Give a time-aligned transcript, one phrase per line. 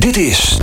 [0.00, 0.56] Dit is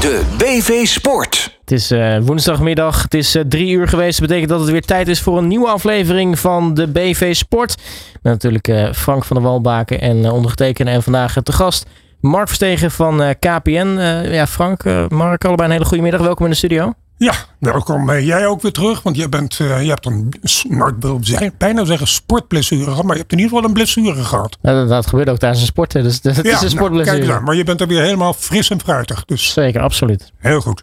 [0.00, 1.58] de BV Sport.
[1.60, 4.18] Het is uh, woensdagmiddag, het is uh, drie uur geweest.
[4.18, 7.76] Dat betekent dat het weer tijd is voor een nieuwe aflevering van de BV Sport.
[8.12, 11.86] Met natuurlijk uh, Frank van der Walbaken en ondergetekende en vandaag te gast
[12.20, 13.98] Mark Verstegen van KPN.
[14.30, 16.20] ja, Frank, Mark, allebei een hele goede middag.
[16.20, 16.92] Welkom in de studio.
[17.22, 18.18] Ja, welkom.
[18.18, 20.32] jij ook weer terug, want jij bent, je hebt een,
[20.68, 21.20] nou, ik wil
[21.58, 24.58] bijna zeggen sportblessure gehad, maar je hebt in ieder geval een blessure gehad.
[24.62, 27.18] Ja, dat, dat gebeurt ook tijdens een sporten, dus het ja, is een sportblessure.
[27.18, 29.24] Nou, kijk maar je bent er weer helemaal fris en fruitig.
[29.24, 29.52] Dus.
[29.52, 30.32] Zeker, absoluut.
[30.38, 30.82] Heel goed.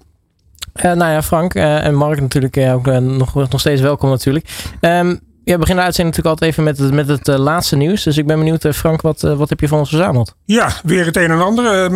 [0.76, 4.46] Uh, nou ja, Frank uh, en Mark natuurlijk uh, ook nog, nog steeds welkom natuurlijk.
[4.82, 8.04] Um, ja, we beginnen de uitzending natuurlijk altijd even met het, met het laatste nieuws.
[8.04, 10.36] Dus ik ben benieuwd, Frank, wat, wat heb je van ons verzameld?
[10.46, 11.92] Ja, weer het een en ander.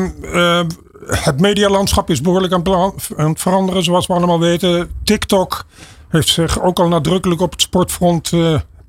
[1.07, 4.91] Ehm, het medialandschap is behoorlijk aan, het veranderen, zoals we allemaal weten.
[5.03, 5.65] TikTok
[6.09, 8.31] heeft zich ook al nadrukkelijk op het sportfront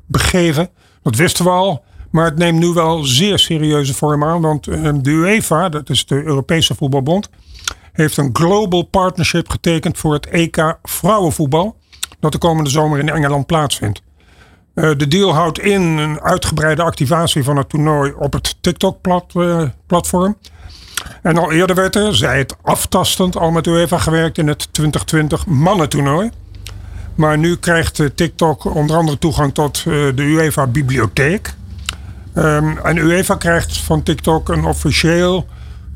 [0.07, 0.69] begeven.
[1.03, 1.85] Dat wisten we al.
[2.11, 4.41] Maar het neemt nu wel zeer serieuze vorm aan.
[4.41, 7.29] Want de UEFA, dat is de Europese voetbalbond
[7.95, 11.77] heeft een global partnership getekend voor het EK vrouwenvoetbal.
[12.21, 14.03] Dat de komende zomer in Engeland plaatsvindt.
[14.75, 20.37] Uh, de deal houdt in een uitgebreide activatie van het toernooi op het TikTok-platform.
[21.23, 25.47] En al eerder werd er, zij het aftastend, al met UEFA gewerkt in het 2020
[25.47, 26.31] mannentoernooi.
[27.15, 29.85] Maar nu krijgt TikTok onder andere toegang tot uh,
[30.15, 31.55] de UEFA-bibliotheek.
[32.35, 35.47] Um, en UEFA krijgt van TikTok een officieel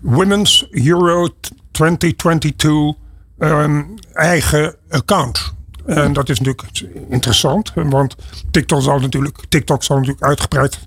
[0.00, 1.28] Women's Euro
[1.70, 2.94] 2022
[3.38, 5.52] um, eigen account.
[5.86, 6.68] En dat is natuurlijk
[7.08, 8.16] interessant, want
[8.50, 10.78] TikTok zal natuurlijk, TikTok zal natuurlijk uitgebreid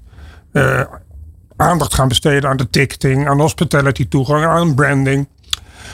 [0.53, 0.81] uh,
[1.61, 5.27] aandacht gaan besteden aan de ticketing, aan hospitality toegang, aan branding.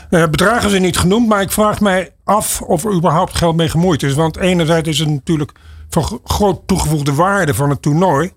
[0.09, 3.69] Uh, bedragen zijn niet genoemd, maar ik vraag mij af of er überhaupt geld mee
[3.69, 4.13] gemoeid is.
[4.13, 5.51] Want enerzijds is het natuurlijk
[5.89, 8.31] van groot toegevoegde waarde van het toernooi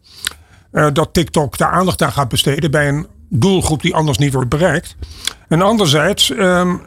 [0.72, 4.48] uh, dat TikTok de aandacht aan gaat besteden bij een doelgroep die anders niet wordt
[4.48, 4.96] bereikt.
[5.48, 6.80] En anderzijds um,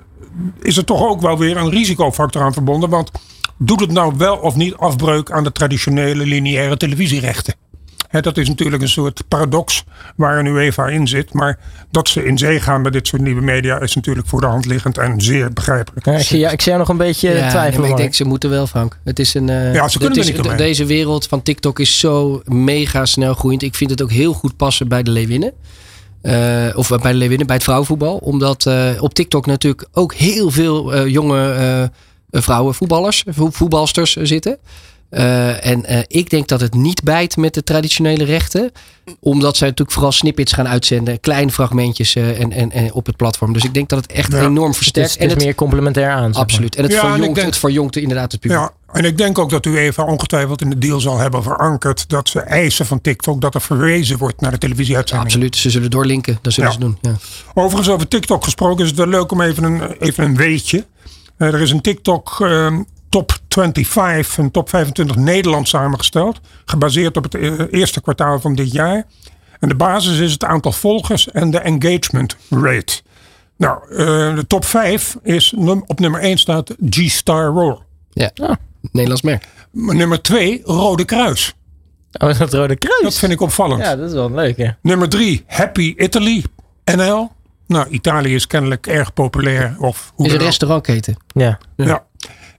[0.62, 2.90] is er toch ook wel weer een risicofactor aan verbonden.
[2.90, 3.12] Want
[3.58, 7.63] doet het nou wel of niet afbreuk aan de traditionele lineaire televisierechten?
[8.22, 9.84] Dat is natuurlijk een soort paradox
[10.16, 11.34] waar een UEFA in zit.
[11.34, 11.60] Maar
[11.92, 14.66] dat ze in zee gaan met dit soort nieuwe media is natuurlijk voor de hand
[14.66, 16.06] liggend en zeer begrijpelijk.
[16.06, 17.90] Ja, ik, zie, ja, ik zie jou nog een beetje ja, twijfelen.
[17.90, 19.00] ik denk ze moeten wel, Frank.
[19.04, 22.42] Het is een, uh, ja, ze kunnen is, niet Deze wereld van TikTok is zo
[22.46, 23.64] mega snel groeiend.
[23.64, 25.54] Ik vind het ook heel goed passen bij de Leeuwinnen.
[26.24, 28.18] Uh, of bij de Leeuwinnen, bij het vrouwenvoetbal.
[28.18, 31.92] Omdat uh, op TikTok natuurlijk ook heel veel uh, jonge
[32.32, 34.58] vrouwen voetballers, voetbalsters zitten.
[35.14, 38.72] Uh, en uh, ik denk dat het niet bijt met de traditionele rechten.
[39.20, 41.20] Omdat zij natuurlijk vooral snippets gaan uitzenden.
[41.20, 43.54] Kleine fragmentjes uh, en, en, en, op het platform.
[43.54, 45.12] Dus ik denk dat het echt enorm versterkt.
[45.12, 46.34] Het is, het is meer complementair aan.
[46.34, 46.76] Absoluut.
[46.76, 48.60] En het, ja, verjongt, denk, het verjongt inderdaad het publiek.
[48.60, 52.10] Ja, en ik denk ook dat u even ongetwijfeld in de deal zal hebben verankerd.
[52.10, 55.30] Dat ze eisen van TikTok dat er verwezen wordt naar de televisieuitzending.
[55.30, 55.56] Absoluut.
[55.56, 56.40] Ze zullen doorlinken.
[56.42, 56.76] Dat zullen ja.
[56.76, 56.98] ze doen.
[57.02, 57.16] Ja.
[57.54, 60.86] Overigens over TikTok gesproken is het wel leuk om even een, even een weetje.
[61.38, 62.82] er is een TikTok ehm,
[63.14, 66.40] top 25, een top 25 Nederland samengesteld.
[66.66, 69.06] Gebaseerd op het e-, eerste kwartaal van dit jaar.
[69.60, 73.02] En de basis is het aantal volgers en de engagement rate.
[73.58, 73.98] Nou, uh,
[74.36, 75.54] de top 5 is
[75.88, 77.78] op nummer 1 staat G-Star Roll.
[78.12, 78.56] Ja, ah.
[78.92, 79.48] Nederlands merk.
[79.72, 81.54] Nummer 2 Rode Kruis.
[82.12, 83.02] Oh, dat Rode Kruis?
[83.02, 83.82] Dat vind ik opvallend.
[83.82, 84.78] Ja, dat is wel leuk, ja.
[84.82, 86.44] Nummer 3 Happy Italy
[86.96, 87.32] NL.
[87.68, 89.76] Nou, Italië is kennelijk erg populair.
[89.80, 91.18] Of hoe is een restaurantketen.
[91.28, 91.60] Ja.
[91.76, 91.86] ja.
[91.86, 92.04] ja.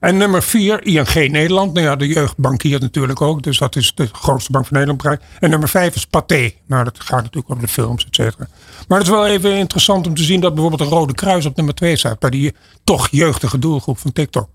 [0.04, 1.72] En nummer vier, ING Nederland.
[1.72, 3.42] Nou ja, de jeugdbank hier natuurlijk ook.
[3.42, 5.20] Dus dat is de grootste bank van Nederland.
[5.40, 6.52] En nummer vijf is Pathé.
[6.66, 8.48] Nou, dat gaat natuurlijk over de films, et cetera.
[8.88, 11.56] Maar het is wel even interessant om te zien dat bijvoorbeeld de Rode Kruis op
[11.56, 12.18] nummer twee staat.
[12.18, 12.54] Bij die
[12.84, 14.48] toch jeugdige doelgroep van TikTok.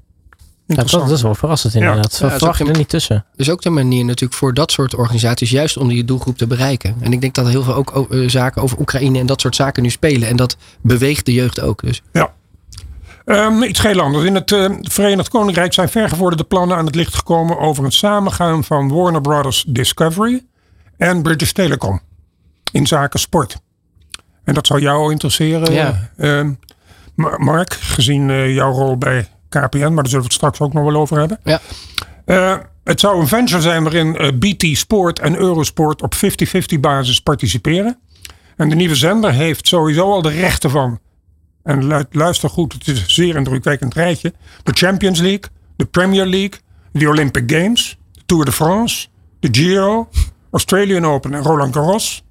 [0.66, 2.18] Ja, dat, is wel verrassend inderdaad.
[2.22, 2.30] Ja.
[2.30, 3.26] Verwacht je er niet tussen.
[3.36, 6.96] Dus ook de manier natuurlijk voor dat soort organisaties juist om die doelgroep te bereiken.
[7.00, 9.84] En ik denk dat er heel veel ook zaken over Oekraïne en dat soort zaken
[9.84, 10.28] nu spelen.
[10.28, 11.81] En dat beweegt de jeugd ook.
[11.81, 12.02] Dus.
[12.14, 12.34] Ja,
[13.29, 14.25] Um, iets heel anders.
[14.25, 18.63] In het uh, Verenigd Koninkrijk zijn vergevorderde plannen aan het licht gekomen over een samengaan
[18.63, 20.45] van Warner Brothers Discovery
[20.97, 22.01] en British Telecom
[22.72, 23.57] in zaken sport.
[24.44, 26.09] En dat zou jou interesseren, ja.
[26.18, 26.50] uh,
[27.38, 30.83] Mark, gezien uh, jouw rol bij KPN, maar daar zullen we het straks ook nog
[30.83, 31.39] wel over hebben.
[31.44, 31.59] Ja.
[32.25, 38.00] Uh, het zou een venture zijn waarin BT Sport en Eurosport op 50-50 basis participeren.
[38.56, 41.00] En de nieuwe zender heeft sowieso al de rechten van
[41.69, 44.33] en luister goed, het is een zeer indrukwekkend rijtje.
[44.63, 45.44] De Champions League,
[45.75, 46.60] de Premier League,
[46.92, 49.07] de Olympic Games, de Tour de France,
[49.39, 50.10] de Giro,
[50.51, 52.24] Australian Open en Roland Garros.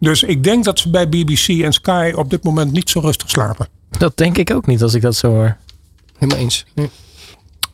[0.00, 3.30] Dus ik denk dat ze bij BBC en Sky op dit moment niet zo rustig
[3.30, 3.68] slapen.
[3.90, 5.56] Dat denk ik ook niet als ik dat zo hoor.
[6.18, 6.66] Helemaal eens.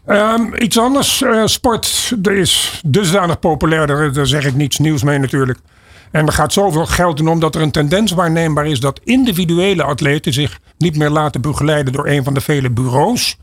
[0.07, 1.21] Um, iets anders.
[1.21, 3.87] Uh, sport is dusdanig populair.
[3.87, 5.59] Daar, daar zeg ik niets nieuws mee natuurlijk.
[6.11, 10.33] En er gaat zoveel geld in omdat er een tendens waarneembaar is dat individuele atleten
[10.33, 13.37] zich niet meer laten begeleiden door een van de vele bureaus,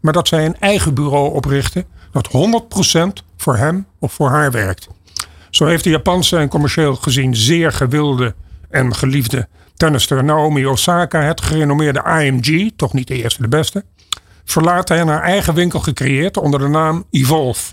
[0.00, 4.88] maar dat zij een eigen bureau oprichten dat 100% voor hem of voor haar werkt.
[5.50, 8.34] Zo heeft de Japanse en commercieel gezien zeer gewilde
[8.70, 13.84] en geliefde tennister Naomi Osaka het gerenommeerde IMG, toch niet de eerste de beste,
[14.44, 17.72] verlaten en haar eigen winkel gecreëerd onder de naam Evolve.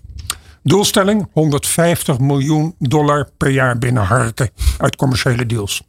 [0.63, 5.83] Doelstelling 150 miljoen dollar per jaar binnenharken uit commerciële deals.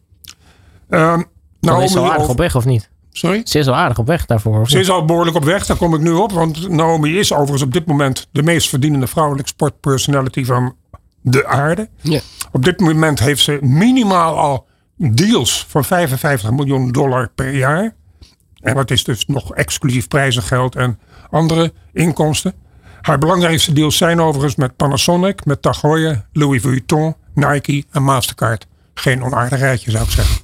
[0.89, 1.25] Um,
[1.61, 2.91] Naomi is al aardig op weg of niet?
[3.11, 3.41] Sorry?
[3.45, 4.71] Ze is al aardig op weg daarvoor.
[4.71, 6.33] Ze is al behoorlijk op weg, daar kom ik nu op.
[6.33, 10.77] Want Naomi is overigens op dit moment de meest verdienende vrouwelijke sportpersonality van
[11.21, 11.89] de aarde.
[12.01, 12.21] Ja.
[12.53, 14.67] Op dit moment heeft ze minimaal al
[14.97, 17.95] deals van 55 miljoen dollar per jaar.
[18.61, 20.99] En dat is dus nog exclusief prijzengeld en
[21.31, 22.53] andere inkomsten.
[23.03, 28.67] Haar belangrijkste deals zijn overigens met Panasonic, met Tag Heuer, Louis Vuitton, Nike en Mastercard.
[28.95, 30.41] Geen onaardig rijtje zou ik zeggen.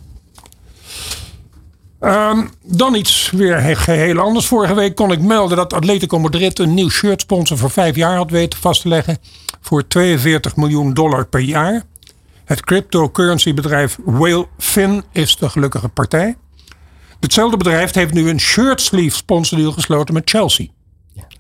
[2.01, 4.47] Ehm, dan iets weer geheel anders.
[4.47, 8.31] Vorige week kon ik melden dat Atletico Madrid een nieuw shirtsponsor voor vijf jaar had
[8.31, 9.19] weten vast te leggen.
[9.61, 11.83] Voor 42 miljoen dollar per jaar.
[12.45, 16.37] Het cryptocurrency bedrijf Whalefin is de gelukkige partij.
[17.21, 20.67] Hetzelfde bedrijf heeft nu een shirt sleeve sponsordeal gesloten met Chelsea.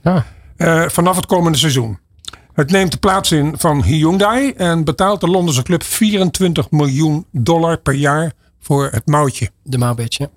[0.02, 0.24] Ja.
[0.58, 1.98] Uh, vanaf het komende seizoen.
[2.52, 7.78] Het neemt de plaats in van Hyundai en betaalt de Londense club 24 miljoen dollar
[7.78, 9.50] per jaar voor het mouwtje.
[9.62, 10.30] De mouwbedje.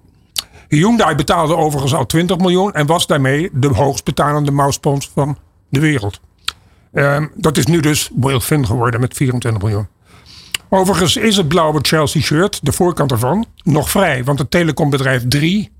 [0.67, 5.37] Hyundai betaalde overigens al 20 miljoen en was daarmee de hoogst betalende mouwspons van
[5.69, 6.19] de wereld.
[6.93, 9.87] Uh, dat is nu dus Whalefin geworden met 24 miljoen.
[10.69, 14.23] Overigens is het blauwe Chelsea shirt, de voorkant ervan, nog vrij.
[14.23, 15.71] Want het telecombedrijf 3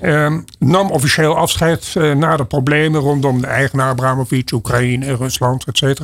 [0.00, 6.00] ehm, nam officieel afscheid uh, na de problemen rondom de eigenaar Abramovic, Oekraïne, Rusland, etc.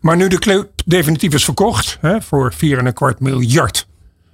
[0.00, 2.58] Maar nu de club definitief is verkocht hè, voor 4,25
[3.18, 3.88] miljard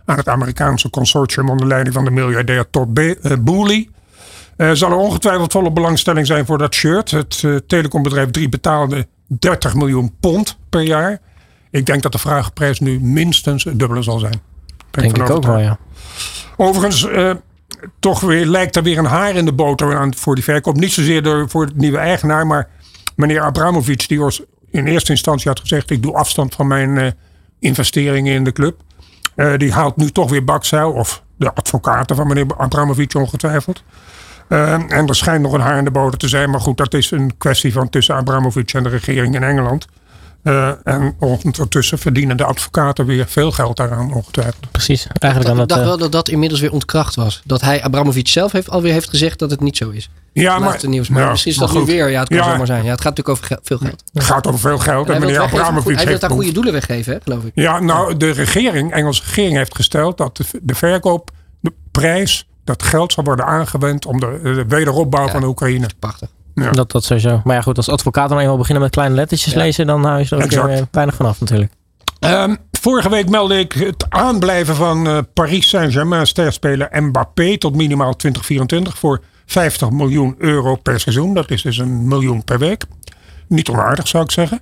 [0.05, 3.89] aan het Amerikaanse consortium onder leiding van de miljardair Todd uh, Boehly.
[4.57, 7.11] Uh, zal er ongetwijfeld volle belangstelling zijn voor dat shirt.
[7.11, 11.21] Het telecombedrijf 3 betaalde 30 miljoen pond per jaar.
[11.71, 14.41] Ik denk dat de vraagprijs nu minstens het dubbele zal zijn.
[14.91, 15.79] denk ik ook wel, ja.
[16.57, 17.07] Overigens,
[17.99, 20.77] toch weer, lijkt er weer een haar in de boter aan voor die verkoop.
[20.77, 22.69] Niet zozeer door, voor het nieuwe eigenaar, maar
[23.17, 24.21] meneer Abramovic, die
[24.71, 27.07] in eerste instantie had gezegd: Ik doe afstand van mijn uh,
[27.59, 28.81] investeringen in de club.
[29.37, 33.83] Uh, die haalt nu toch weer bakzeil, of de advocaten van meneer Abramovic ongetwijfeld.
[34.49, 36.51] en er schijnt nog een haar in de boter te zijn.
[36.51, 39.87] Maar goed, dat is een kwestie van tussen Abramovic en de regering in Engeland.
[40.47, 44.71] Uh, en ondertussen verdienen de advocaten weer veel geld daaraan, ongetwijfeld.
[44.71, 45.07] Precies.
[45.19, 47.43] Eigenlijk ik dacht, wel dat dat inmiddels weer ontkracht was.
[47.45, 50.11] Dat hij, Abramovic zelf, heeft, alweer heeft gezegd dat het niet zo is.
[50.33, 51.09] Ja, maar, nieuws.
[51.09, 52.11] maar precies dat nu weer.
[52.11, 52.85] Ja, het kan zomaar zijn.
[52.85, 54.03] Ja, het gaat natuurlijk over veel geld.
[54.13, 55.09] Het gaat over veel geld.
[55.09, 57.53] En, meneer Abramovic hij wil daar goede doelen weggeven, hè, geloof ik.
[57.55, 62.83] Ja, nou, de regering, Engelse regering heeft gesteld dat de, de verkoop, de prijs, dat
[62.83, 65.87] geld zal worden aangewend om de, de wederopbouw van de Oekraïne.
[65.99, 66.29] Prachtig.
[66.65, 66.71] Ja.
[66.71, 67.41] Dat, dat sowieso.
[67.45, 70.37] Maar ja, goed, als advocaat dan eenmaal beginnen met kleine lettertjes lezen, dan hou je
[70.37, 71.73] er ook weer weinig vanaf natuurlijk.
[72.21, 78.17] Um, vorige week meldde ik het aanblijven van uh, Paris Saint-Germain sterspeler Mbappé tot minimaal
[78.17, 81.35] 2024 voor 50 miljoen euro per seizoen.
[81.35, 82.85] Dat is dus een miljoen per week.
[83.49, 84.61] Niet onaardig zou ik zeggen.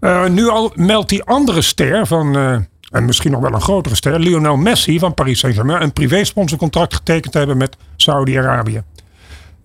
[0.00, 2.52] Uh, nu al meldt die andere ster van, uh,
[2.90, 7.34] en misschien nog wel een grotere ster, Lionel Messi van Paris Saint-Germain, een privésponsorcontract getekend
[7.34, 8.82] hebben met Saudi-Arabië.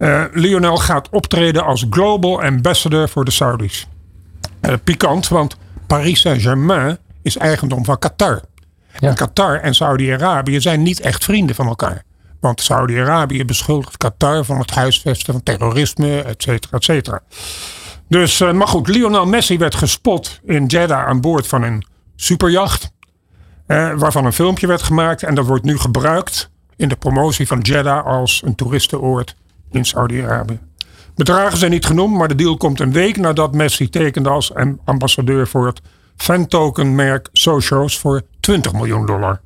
[0.02, 3.88] Uh, Lionel gaat optreden als global ambassador voor de Saudis.
[4.62, 8.42] Uh, pikant, want Paris Saint-Germain is eigendom van Qatar.
[9.00, 12.04] En Qatar en Saudi-Arabië zijn niet echt vrienden van elkaar.
[12.40, 17.22] Want Saudi-Arabië beschuldigt Qatar van het huisvesten van terrorisme, et cetera, et cetera.
[18.08, 22.92] Dus, uh, maar goed, Lionel Messi werd gespot in Jeddah aan boord van een superjacht.
[23.96, 25.24] waarvan een filmpje werd gemaakt.
[25.24, 29.36] En dat wordt nu gebruikt in de promotie van Jeddah als een toeristenoord
[29.72, 30.60] in Saudi-Arabië.
[31.16, 34.54] Bedragen zijn niet genoemd, maar de deal komt een week nadat Messi tekende als
[34.86, 35.82] ambassadeur voor het
[36.16, 39.42] fan-token-merk Socios voor 20 miljoen dollar.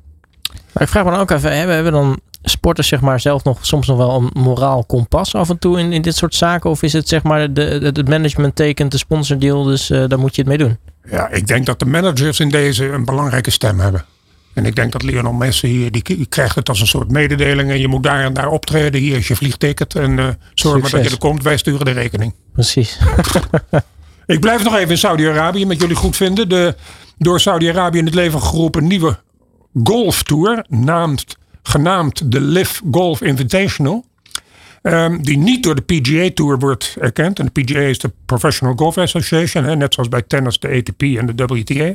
[0.72, 3.66] Maar ik vraag me dan ook even, hebben, hebben dan sporters zeg maar zelf nog
[3.66, 6.70] soms nog wel een moraal kompas af en toe in, in dit soort zaken?
[6.70, 7.62] Of is het zeg maar de,
[7.94, 10.78] het management tekent de sponsordeal, dus uh, daar moet je het mee doen?
[11.10, 14.04] Ja, ik denk dat de managers in deze een belangrijke stem hebben.
[14.56, 17.70] En ik denk dat Lionel Messi, die krijgt het als een soort mededeling.
[17.70, 19.00] En je moet daar en daar optreden.
[19.00, 19.94] Hier is je vliegticket.
[19.94, 21.42] En uh, zorg maar dat je er komt.
[21.42, 22.34] Wij sturen de rekening.
[22.52, 22.98] Precies.
[24.26, 26.48] ik blijf nog even in Saudi-Arabië met jullie goed vinden.
[26.48, 26.74] De
[27.18, 29.18] door Saudi-Arabië in het leven geroepen nieuwe
[29.84, 30.64] golftour.
[30.68, 34.04] Naamd, genaamd de Live Golf Invitational.
[34.82, 37.38] Um, die niet door de PGA Tour wordt erkend.
[37.38, 39.64] En de PGA is de Professional Golf Association.
[39.64, 41.94] Hè, net zoals bij tennis de ATP en de WTA.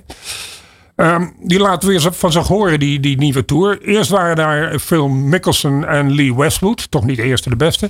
[1.01, 3.81] Ehm, die laat weer van zich horen, die, die nieuwe tour.
[3.81, 7.89] Eerst waren daar Phil Mickelson en Lee Westwood, toch niet de eerste de beste.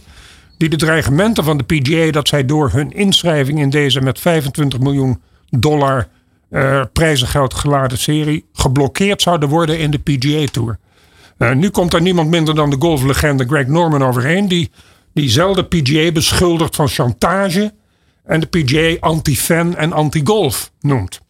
[0.57, 4.79] Die de dreigementen van de PGA dat zij door hun inschrijving in deze met 25
[4.79, 6.07] miljoen dollar
[6.49, 10.77] uh, prijzengeld geladen serie geblokkeerd zouden worden in de PGA Tour.
[11.37, 14.71] Uh, nu komt er niemand minder dan de golflegende Greg Norman overheen, die
[15.13, 17.73] diezelfde PGA beschuldigt van chantage
[18.25, 21.21] en de PGA anti-fan en anti-golf noemt.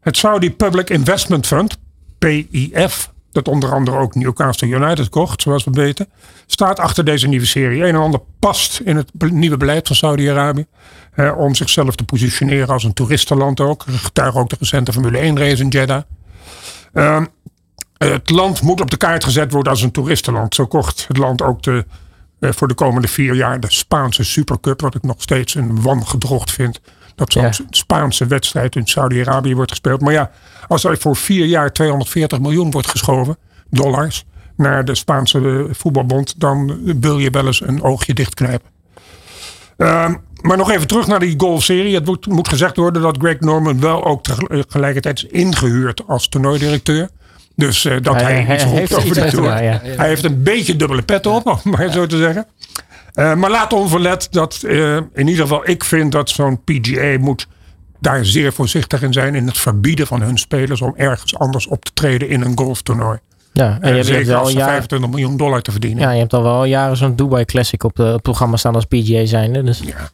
[0.00, 1.78] Het Saudi Public Investment Fund,
[2.18, 6.08] PIF, dat onder andere ook Newcastle United kocht, zoals we weten,
[6.46, 7.82] staat achter deze nieuwe serie.
[7.82, 10.66] Een en ander past in het nieuwe beleid van Saudi-Arabië.
[11.10, 13.84] Eh, om zichzelf te positioneren als een toeristenland ook.
[13.88, 16.02] Getuige ook de recente Formule 1 race in Jeddah.
[16.94, 17.22] Uh,
[17.98, 20.54] het land moet op de kaart gezet worden als een toeristenland.
[20.54, 21.84] Zo kocht het land ook de,
[22.40, 24.80] uh, voor de komende vier jaar de Spaanse Supercup.
[24.80, 26.80] Wat ik nog steeds een wangedrocht vind
[27.28, 30.00] dat zo'n Spaanse wedstrijd in Saudi-Arabië wordt gespeeld.
[30.00, 30.30] Maar ja,
[30.68, 33.36] als er voor vier jaar 240 miljoen wordt geschoven,
[33.70, 34.24] dollars,
[34.56, 38.68] naar de Spaanse voetbalbond, dan wil je wel eens een oogje dichtknijpen.
[39.76, 41.94] Uh, maar nog even terug naar die golfserie.
[41.94, 47.08] Het moet, moet, gezegd worden dat Greg Norman wel ook tegelijkertijd is ingehuurd als toernooieder.
[47.56, 49.40] Dus uh, dat hij, hij, iets hij heeft over de.
[49.96, 52.46] Hij heeft een beetje dubbele pet op, om maar zo te zeggen.
[53.20, 57.48] Uh, maar laat onverlet dat uh, in ieder geval ik vind dat zo'n PGA moet
[57.98, 61.84] daar zeer voorzichtig in zijn in het verbieden van hun spelers om ergens anders op
[61.84, 63.18] te treden in een golftoernooi.
[63.52, 66.02] Ja, en je hebt al jaren, 25 miljoen dollar te verdienen.
[66.02, 69.26] Ja, je hebt al wel jaren zo'n Dubai Classic op het programma staan als PGA
[69.26, 69.62] zijnde.
[69.62, 69.80] Dus.
[69.84, 70.10] Ja.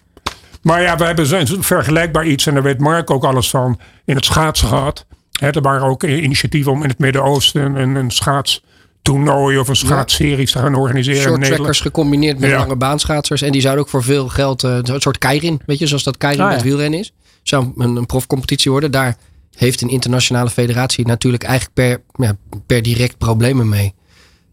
[0.62, 4.16] Maar ja, we hebben zo'n vergelijkbaar iets en daar weet Mark ook alles van in
[4.16, 5.06] het schaatsen gehad.
[5.40, 8.62] er waren ook initiatieven om in het Midden-Oosten een, een schaats
[9.06, 11.22] toernooi of een schaatsseries te gaan organiseren.
[11.22, 13.42] Short trackers gecombineerd met lange baanschaatsers.
[13.42, 16.16] En die zouden ook voor veel geld, uh, een soort keirin, weet je, zoals dat
[16.16, 17.12] keirin ah, met wielrennen is.
[17.42, 18.90] Zou een, een profcompetitie worden.
[18.90, 19.16] Daar
[19.56, 22.36] heeft een internationale federatie natuurlijk eigenlijk per, ja,
[22.66, 23.94] per direct problemen mee.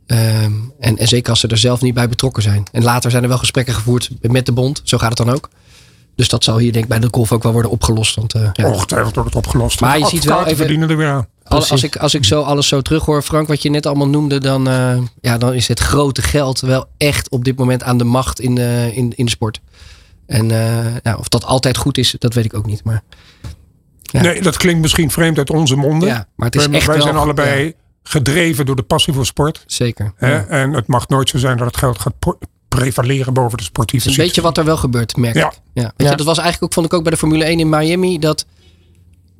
[0.08, 2.64] Ehm, en, en zeker als ze er zelf niet bij betrokken zijn.
[2.72, 4.82] En later zijn er wel gesprekken gevoerd met de bond.
[4.84, 5.50] Zo gaat het dan ook.
[6.16, 8.16] Dus dat zal hier denk ik bij de golf ook wel worden opgelost.
[8.16, 8.68] Want, uh, ja.
[8.68, 9.82] Ongetwijfeld wordt het opgelost.
[9.82, 10.58] Maar je ziet wel even...
[10.58, 11.28] verdienen er weer aan.
[11.54, 14.68] Als, ik, als ik zo alles zo terughoor, Frank, wat je net allemaal noemde, dan,
[14.68, 18.40] uh, ja, dan is het grote geld wel echt op dit moment aan de macht
[18.40, 19.62] in de, in, in de sport.
[20.26, 22.84] En uh, of dat altijd goed is, dat weet ik ook niet.
[22.84, 23.04] Maar,
[24.02, 24.22] ja.
[24.22, 26.08] Nee, dat klinkt misschien vreemd uit onze monden.
[26.10, 29.64] Ja, maar het is wij, echt wij zijn allebei gedreven door de passie voor sport.
[29.68, 30.14] Zeker.
[30.16, 30.38] Hè?
[30.38, 32.14] En het mag nooit zo zijn dat het geld gaat
[32.68, 35.48] prevaleren boven de sportieve Een beetje wat er wel gebeurt, merk ja.
[35.48, 35.60] ik.
[35.74, 35.94] Ja.
[35.98, 38.20] Weet Je, dat was eigenlijk ook, vond ik ook bij de Formule 1 in Miami,
[38.20, 38.46] dat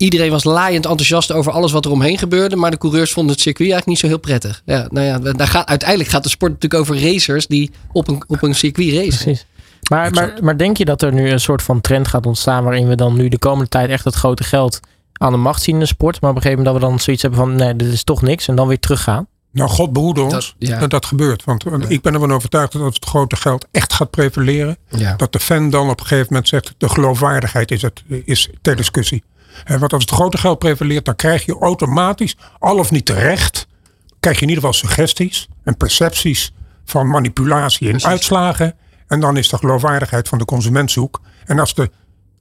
[0.04, 2.56] iedereen was laaiend enthousiast over alles wat er omheen gebeurde.
[2.56, 4.62] Maar de coureurs vonden het circuit eigenlijk niet zo heel prettig.
[4.66, 8.24] Ja, nou ja, daar gaat, uiteindelijk gaat de sport natuurlijk over racers die op een,
[8.28, 9.24] op een circuit racen.
[9.24, 9.46] Precies.
[9.90, 12.88] Maar, maar, maar denk je dat er nu een soort van trend gaat ontstaan waarin
[12.88, 14.80] we dan nu de komende tijd echt het grote geld
[15.14, 16.22] aan de macht zien in de sport.
[16.22, 18.22] Maar op een gegeven moment dat we dan zoiets hebben van nee, dit is toch
[18.22, 18.48] niks.
[18.48, 19.28] En dan weer teruggaan.
[19.52, 21.44] Nou, God behoede ons dat, dat, gebeurt.
[21.44, 24.78] Want, ik ben ervan overtuigd dat als het grote geld echt gaat prevaleren.
[25.18, 28.76] Dat de fan dan op een gegeven moment zegt de geloofwaardigheid is, het, is ter
[28.76, 29.24] discussie.
[29.66, 33.68] Want als het grote geld prevaleert, dan krijg je automatisch, al of niet terecht,
[34.20, 36.54] krijg je in ieder geval suggesties en percepties
[36.86, 38.76] van manipulatie en uitslagen.
[39.08, 41.22] En dan is de geloofwaardigheid van de consument zoek.
[41.46, 41.92] En als de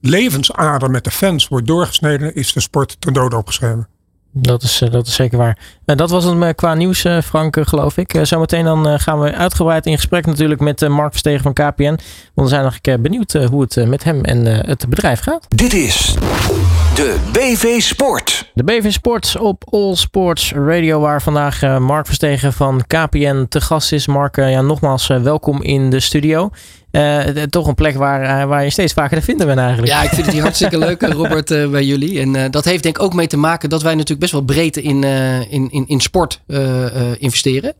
[0.01, 3.87] levensader met de fans wordt doorgesneden, is de sport ten dode opgeschreven.
[4.35, 5.57] Dat is, eh, dat is zeker waar.
[5.85, 8.19] En dat was hem eh, qua nieuws, eh, Frank, geloof ik.
[8.21, 11.83] Zometeen dan gaan we uitgebreid in gesprek natuurlijk met Mark Verstegen van KPN.
[11.83, 11.99] Want
[12.33, 15.45] we zijn nog benieuwd hoe het met hem en het bedrijf gaat.
[15.49, 16.15] Dit is
[16.95, 18.51] de BV Sport.
[18.53, 23.91] De BV Sport op All Sports Radio, waar vandaag Mark Verstegen van KPN te gast
[23.91, 24.07] is.
[24.07, 26.49] Mark, ja, nogmaals welkom in de studio.
[26.91, 27.19] Uh,
[27.49, 29.91] toch een plek waar, uh, waar je steeds vaker te vinden bent eigenlijk.
[29.91, 32.19] Ja, ik vind het hier hartstikke leuk, Robert, uh, bij jullie.
[32.19, 34.77] En dat heeft denk ik ook mee te maken dat wij natuurlijk best wel breed
[34.77, 36.41] in, in, in, in sport
[37.17, 37.73] investeren.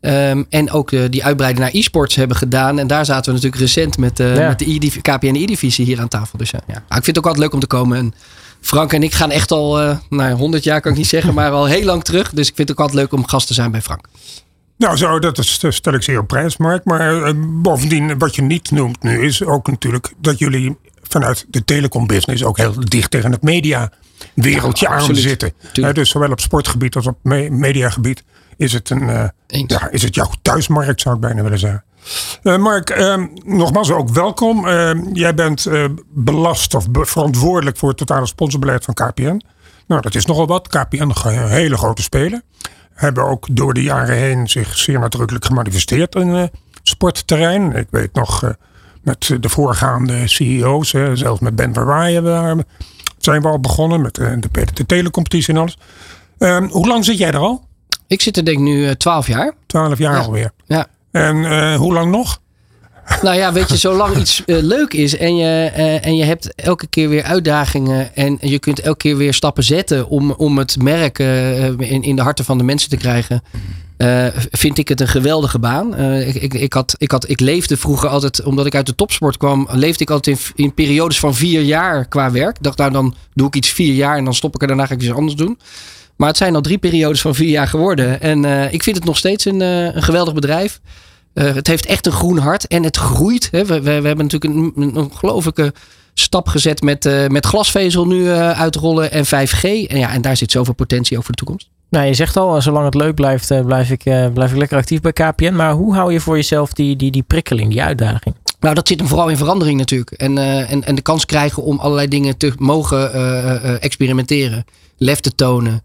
[0.00, 2.78] Um, en ook die uitbreiding naar e-sports hebben gedaan.
[2.78, 4.48] En daar zaten we natuurlijk recent met, ja.
[4.48, 6.38] met de KPN E-divisie hier aan tafel.
[6.38, 7.98] Dus ja, ik vind het ook altijd leuk om te komen.
[7.98, 8.14] En
[8.66, 11.66] Frank en ik gaan echt al, nou 100 jaar kan ik niet zeggen, maar al
[11.66, 12.30] heel lang terug.
[12.30, 14.08] Dus ik vind het ook altijd leuk om gast te zijn bij Frank.
[14.78, 16.84] Nou, zo, dat is, stel ik zeer op prijs, Mark.
[16.84, 17.32] Maar uh,
[17.62, 22.56] bovendien, wat je niet noemt nu, is ook natuurlijk dat jullie vanuit de telecombusiness ook
[22.56, 25.52] heel dicht tegen het mediawereldje ja, aan zitten.
[25.74, 28.24] Uh, dus zowel op sportgebied als op me mediagebied
[28.56, 29.28] is het, een, uh,
[29.66, 31.84] ja, is het jouw thuismarkt, zou ik bijna willen zeggen.
[32.42, 34.68] Mark, ehm, nogmaals ook welkom.
[34.68, 35.66] Ehm, jij bent
[36.08, 39.42] belast of verantwoordelijk voor het totale sponsorbeleid van KPN.
[39.86, 40.68] Nou, dat is nogal wat.
[40.68, 42.42] KPN, een hele grote speler
[42.94, 47.72] hebben ook door de jaren heen zich zeer nadrukkelijk gemanifesteerd in het uh, sportterrein.
[47.72, 48.54] Ik weet nog
[49.02, 52.64] met de voorgaande CEO's, zelfs met Ben Verwaaien,
[53.18, 54.38] zijn we al begonnen met de,
[54.74, 55.78] de telecompetitie en alles.
[56.38, 57.64] Ehm, hoe lang zit jij er al?
[58.06, 59.54] Ik zit er denk ik nu twaalf jaar.
[59.66, 60.50] Twaalf jaar alweer.
[61.16, 62.40] En hoe lang nog?
[63.22, 66.54] Nou ja, weet je, zolang iets uh, leuk is en je, uh, en je hebt
[66.54, 70.82] elke keer weer uitdagingen en je kunt elke keer weer stappen zetten om, om het
[70.82, 73.42] merk in, in de harten van de mensen te krijgen,
[74.50, 75.98] vind ik het een geweldige baan.
[75.98, 79.36] Ik, ik, ik, had, ik, had, ik leefde vroeger altijd, omdat ik uit de topsport
[79.36, 82.56] kwam, leefde ik altijd in, in periodes van vier jaar qua werk.
[82.56, 84.86] Ik dacht, nou dan doe ik iets vier jaar en dan stop ik er daarna
[84.86, 85.58] ga ik iets anders doen.
[86.16, 88.20] Maar het zijn al drie periodes van vier jaar geworden.
[88.20, 90.80] En ik vind het nog steeds een, een geweldig bedrijf.
[91.38, 93.48] Uh, het heeft echt een groen hart en het groeit.
[93.50, 93.64] Hè.
[93.64, 95.72] We, we, we, hebben natuurlijk een, een ongelofelijke
[96.14, 99.62] stap gezet met, uh, met glasvezel nu uh, uitrollen en 5G.
[99.62, 101.68] En, ja, en daar zit zoveel potentie voor de toekomst.
[101.90, 104.02] Nou, je zegt al, zolang het leuk blijft, blijf, ik,
[104.34, 105.54] blijf ik lekker actief bij KPN.
[105.54, 108.34] Maar hoe hou je voor jezelf die, die, die prikkeling, die uitdaging?
[108.60, 110.10] Nou, dat zit hem vooral in verandering natuurlijk.
[110.10, 110.38] En,
[110.68, 114.64] en, en de kans krijgen om allerlei dingen te mogen experimenteren.
[114.96, 115.82] Lef te tonen.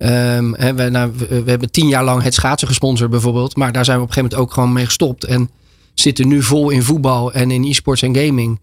[0.00, 3.56] We, nou, we, hebben tien jaar lang het schaatsen gesponsord bijvoorbeeld.
[3.56, 5.24] Maar daar zijn we op een gegeven moment ook gewoon mee gestopt.
[5.24, 5.50] En
[5.94, 8.60] zitten nu vol in voetbal en in e-sports en gaming.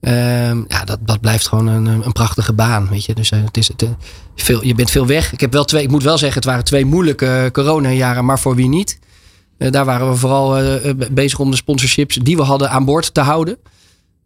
[0.00, 2.88] Um, ja, dat, dat blijft gewoon een, een prachtige baan.
[2.88, 3.14] Weet je.
[3.14, 3.88] Dus uh, het is, het, uh,
[4.36, 5.32] veel, je bent veel weg.
[5.32, 8.54] Ik, heb wel twee, ik moet wel zeggen, het waren twee moeilijke corona-jaren, maar voor
[8.54, 8.98] wie niet.
[9.58, 10.58] Daar waren we vooral
[11.10, 13.58] bezig om de sponsorships die we hadden aan boord te houden.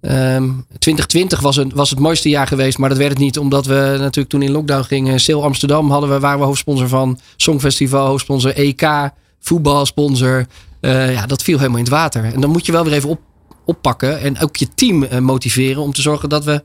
[0.02, 3.38] Um, ehm, 2020 was, een, was het mooiste jaar geweest, maar dat werd het niet
[3.38, 5.20] omdat we natuurlijk toen in lockdown gingen.
[5.20, 10.46] Sail Amsterdam hadden we, waren we hoofdsponsor van, Songfestival, hoofdsponsor EK, voetbalsponsor.
[10.80, 12.24] Uh, ja, dat viel helemaal in het water.
[12.24, 13.20] En dan moet je wel weer even op,
[13.64, 16.62] oppakken en ook je team uh, motiveren om te zorgen dat, we,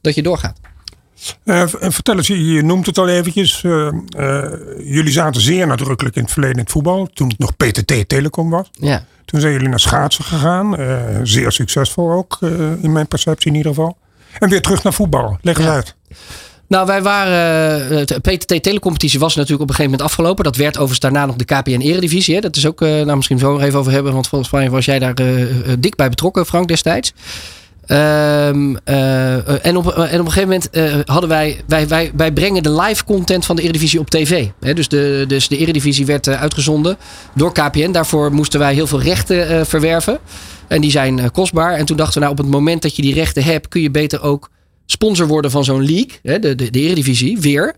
[0.00, 0.60] dat je doorgaat.
[1.44, 3.62] Uh, vertel eens, je noemt het al eventjes.
[3.62, 4.44] Uh, uh,
[4.78, 7.08] jullie zaten zeer nadrukkelijk in het verleden in het voetbal.
[7.14, 8.70] Toen het nog PTT Telecom was.
[8.72, 9.04] Ja.
[9.24, 10.76] Toen zijn jullie naar schaatsen gegaan.
[11.22, 12.38] zeer succesvol ook,
[12.82, 13.96] in mijn perceptie in ieder geval.
[14.38, 15.38] En weer terug naar voetbal.
[15.42, 15.94] Leg eens uit.
[16.66, 18.06] Nou, wij waren.
[18.06, 20.44] De PTT Telecompetitie was natuurlijk op een gegeven moment afgelopen.
[20.44, 22.34] Dat werd overigens daarna nog de KPN Eredivisie.
[22.34, 22.40] Hè.
[22.40, 24.12] Dat is ook, nou misschien zo nog even over hebben.
[24.12, 25.14] Want volgens mij was jij daar
[25.78, 27.12] dik bij betrokken, Frank, destijds.
[27.86, 30.68] Um, uh, en, op, en op een gegeven moment
[31.08, 34.46] hadden wij, wij, wij, wij brengen de live content van de Eredivisie op tv.
[34.74, 36.96] Dus, de, dus de Eredivisie werd uitgezonden
[37.34, 37.90] door KPN.
[37.90, 40.18] Daarvoor moesten wij heel veel rechten verwerven.
[40.68, 41.74] En die zijn kostbaar.
[41.74, 43.90] En toen dachten we, nou op het moment dat je die rechten hebt, kun je
[43.90, 44.50] beter ook
[44.86, 46.40] sponsor worden van zo'n league.
[46.40, 47.74] De, de Eredivisie, weer.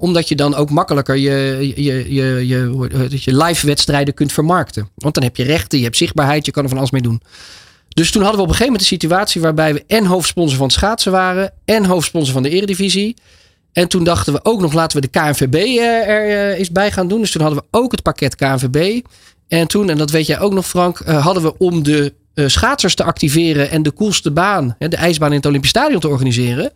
[0.00, 4.88] omdat je dan ook makkelijker je, je, je, je, je live wedstrijden kunt vermarkten.
[4.94, 7.22] Want dan heb je rechten, je hebt zichtbaarheid, je kan er van alles mee doen.
[7.94, 10.66] Dus toen hadden we op een gegeven moment een situatie waarbij we en hoofdsponsor van
[10.66, 13.16] het schaatsen waren en hoofdsponsor van de Eredivisie.
[13.72, 16.92] En toen dachten we ook nog laten we de KNVB eh, er eh, eens bij
[16.92, 17.20] gaan doen.
[17.20, 19.00] Dus toen hadden we ook het pakket KNVB.
[19.48, 22.94] En toen, en dat weet jij ook nog Frank, eh, hadden we om de schaatsers
[22.94, 26.72] te activeren en de coolste baan, de ijsbaan in het Olympisch Stadion te organiseren.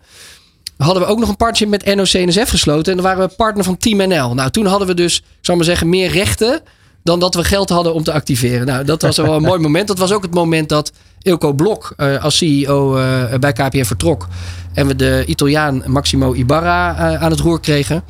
[0.76, 2.92] Hadden we ook nog een partnership met NOC-NSF gesloten.
[2.92, 4.35] En dan waren we partner van Team NL.
[4.35, 6.62] Nou, toen hadden we dus, ik zal maar zeggen, meer rechten
[7.03, 8.67] dan dat we geld hadden om te activeren.
[8.67, 9.89] Nou, dat was wel een mooi moment.
[9.89, 14.29] Dat was ook het moment dat Ilko Blok uh, als CEO eh, bij KPN vertrok.
[14.73, 18.03] En we de Italiaan Maximo Ibarra uh, aan het roer kregen.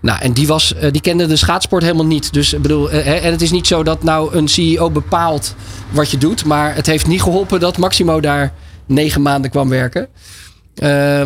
[0.00, 2.32] Nou, en die, was, die kende de schaatsport helemaal niet.
[2.32, 5.54] Dus bedoel, en het is niet zo dat nou een CEO bepaalt
[5.90, 6.44] wat je doet.
[6.44, 8.52] Maar het heeft niet geholpen dat Maximo daar
[8.86, 10.08] negen maanden kwam werken.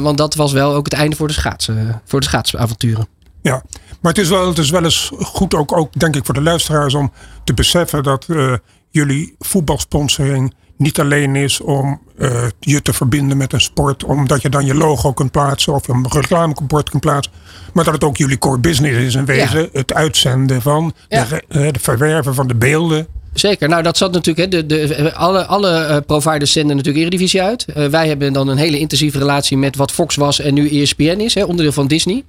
[0.01, 3.07] want dat was wel ook het einde voor de, schaatsen, voor de schaatsavonturen.
[3.43, 3.63] Ja,
[4.01, 6.43] maar het is wel, het is wel eens goed, ook, ook denk ik voor de
[6.43, 7.13] luisteraars, om
[7.45, 8.55] te beseffen dat uh,
[8.91, 14.49] jullie voetbalsponsoring niet alleen is om uh, je te verbinden met een sport, omdat je
[14.49, 17.33] dan je logo kunt plaatsen of een reclamebord kunt plaatsen,
[17.73, 19.69] maar dat het ook jullie core business is in wezen.
[19.73, 21.25] Het uitzenden van, ja.
[21.25, 23.07] de, uh, de verwerven van de beelden.
[23.35, 23.69] Zeker.
[23.69, 24.53] Nou, dat zat natuurlijk.
[24.53, 27.67] Hè, de, de, alle alle providers zenden natuurlijk Eredivisie uit.
[27.69, 31.21] Uh, wij hebben dan een hele intensieve relatie met wat Fox was en nu ESPN
[31.21, 32.25] is, hè, onderdeel van Disney.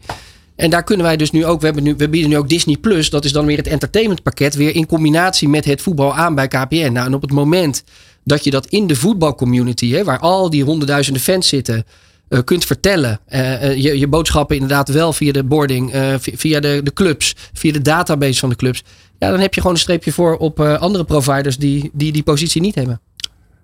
[0.60, 2.78] En daar kunnen wij dus nu ook, we, hebben nu, we bieden nu ook Disney
[2.78, 6.48] Plus, dat is dan weer het entertainmentpakket, weer in combinatie met het voetbal aan bij
[6.48, 6.92] KPN.
[6.92, 7.84] Nou, en op het moment
[8.24, 11.86] dat je dat in de voetbalcommunity, hè, waar al die honderdduizenden fans zitten,
[12.30, 13.20] uh, kunt vertellen.
[13.30, 17.82] Uh, je, je boodschappen inderdaad wel via de boarding, via de, de clubs, via de
[17.82, 18.84] database van de clubs.
[19.20, 22.62] Ja, dan heb je gewoon een streepje voor op andere providers die, die die positie
[22.62, 23.02] niet hebben.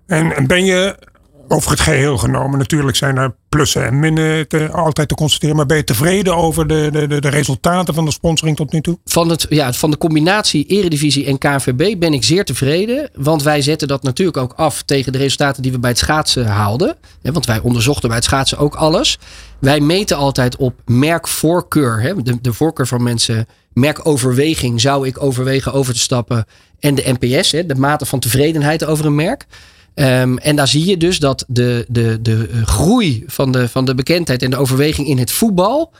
[0.06, 0.96] En ben je
[1.48, 5.56] over het geheel genomen, natuurlijk zijn er plussen en minnen altijd te constateren.
[5.56, 8.98] Maar ben je tevreden over de, de, de resultaten van de sponsoring tot nu toe?
[9.04, 13.10] Van, het, ja, van de combinatie Eredivisie en KNVB ben ik zeer tevreden.
[13.14, 16.46] Want wij zetten dat natuurlijk ook af tegen de resultaten die we bij het schaatsen
[16.46, 16.96] haalden.
[17.22, 19.18] Want wij onderzochten bij het schaatsen ook alles.
[19.58, 22.14] Wij meten altijd op merkvoorkeur.
[22.24, 23.46] De, de voorkeur van mensen.
[23.72, 24.80] Merkoverweging.
[24.80, 26.46] Zou ik overwegen over te stappen?
[26.80, 29.46] En de NPS, de mate van tevredenheid over een merk.
[29.96, 33.94] Ehm, en daar zie je dus dat de, de, de groei van de, van de
[33.94, 35.92] bekendheid en de overweging in het voetbal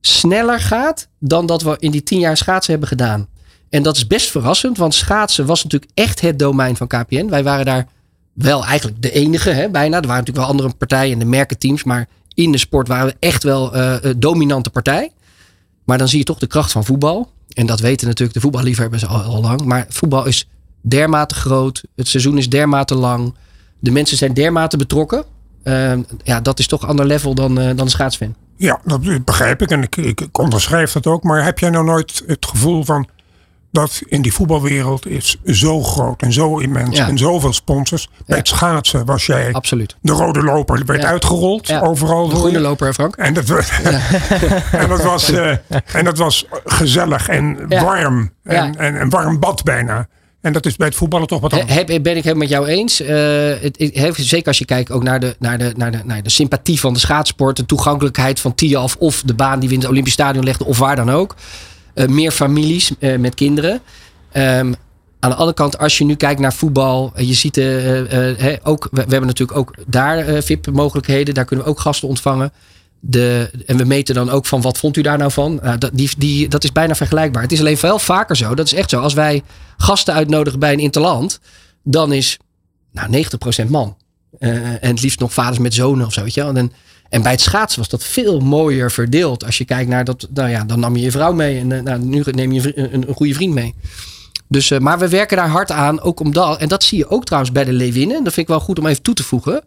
[0.00, 3.28] sneller gaat dan dat we in die tien jaar schaatsen hebben gedaan.
[3.68, 7.28] En dat is best verrassend, want schaatsen was natuurlijk echt het domein van KPN.
[7.28, 7.86] Wij waren daar
[8.32, 10.00] wel eigenlijk de enige, hè, bijna.
[10.00, 13.16] Er waren natuurlijk wel andere partijen en de merkenteams, maar in de sport waren we
[13.18, 15.12] echt wel uh, dominante partij.
[15.84, 17.30] Maar dan zie je toch de kracht van voetbal.
[17.48, 19.64] En dat weten natuurlijk de voetballiefhebbers al, al lang.
[19.64, 20.48] Maar voetbal is
[20.80, 21.84] dermate groot.
[21.96, 23.34] Het seizoen is dermate lang.
[23.78, 25.24] De mensen zijn dermate betrokken.
[25.64, 28.34] Uh, ja, dat is toch ander level dan, uh, dan een schaatsfan.
[28.56, 31.22] Ja, dat begrijp ik en ik, ik, ik onderschrijf dat ook.
[31.22, 33.08] Maar heb jij nou nooit het gevoel van
[33.72, 38.08] dat in die voetbalwereld is zo groot en zo immens en zoveel sponsors.
[38.26, 39.96] Bij het schaatsen was jij Absoluut.
[40.02, 42.28] de rode loper, werd uitgerold overal.
[42.28, 43.16] De groene loper, Frank.
[43.16, 43.48] En dat,
[44.72, 45.50] en dat, was, uh,
[45.92, 50.08] en dat was gezellig en warm en, en een warm bad bijna.
[50.40, 51.74] En dat is bij het voetballen toch wat anders.
[51.74, 53.00] Heb, ben ik helemaal met jou eens.
[53.00, 53.08] Uh,
[53.60, 56.80] het, zeker als je kijkt ook naar de, naar, de, naar, de, naar de sympathie
[56.80, 57.56] van de schaatsport.
[57.56, 60.78] De toegankelijkheid van Tiaf of de baan die we in het Olympisch Stadion legden of
[60.78, 61.34] waar dan ook.
[61.94, 63.72] Uh, meer families uh, met kinderen.
[64.32, 64.74] Um,
[65.20, 69.04] aan de andere kant, als je nu kijkt naar voetbal, je ziet uh, ook, we,
[69.04, 71.34] we, hebben natuurlijk ook daar VIP-mogelijkheden.
[71.34, 72.52] Daar kunnen we ook gasten ontvangen.
[73.00, 75.60] De, en we meten dan ook van wat vond u daar nou van?
[75.64, 77.42] Uh, dat, die, die, dat is bijna vergelijkbaar.
[77.42, 78.54] Het is alleen wel vaker zo.
[78.54, 79.00] Dat is echt zo.
[79.00, 79.42] Als wij
[79.76, 81.40] gasten uitnodigen bij een interland,
[81.82, 82.38] dan is
[82.92, 83.24] nou,
[83.64, 83.96] 90% man.
[84.38, 86.22] Uh, en het liefst nog vaders met zonen of zo.
[86.22, 86.54] Weet je wel?
[86.54, 86.72] En,
[87.08, 89.44] en bij het schaatsen was dat veel mooier verdeeld.
[89.44, 91.80] Als je kijkt naar dat, nou ja, dan nam je je vrouw mee en uh,
[91.80, 93.74] nou, nu neem je een, een, goede vriend mee.
[94.48, 97.52] Dus, maar we werken daar hard aan, ook omdat, en dat zie je ook trouwens
[97.52, 98.24] bij de Leeuwinnen.
[98.24, 99.62] Dat vind ik wel goed om even toe te voegen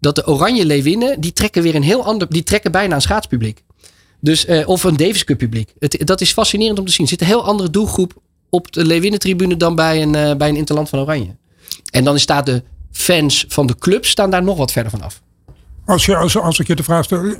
[0.00, 3.64] dat de Oranje Leeuwinnen, die trekken weer een heel ander, die trekken bijna een schaatspubliek.
[4.20, 5.74] Dus, eh, of een Davis Cup publiek.
[5.78, 7.04] Het, dat is fascinerend om te zien.
[7.04, 10.56] Er zit een heel andere doelgroep op de Leeuwinnen-tribune dan bij een, uh, bij een
[10.56, 11.36] Interland van Oranje.
[11.90, 15.22] En dan staat de fans van de club staan daar nog wat verder van af.
[15.84, 17.34] Als, je, als, als ik je de vraag stel, eh,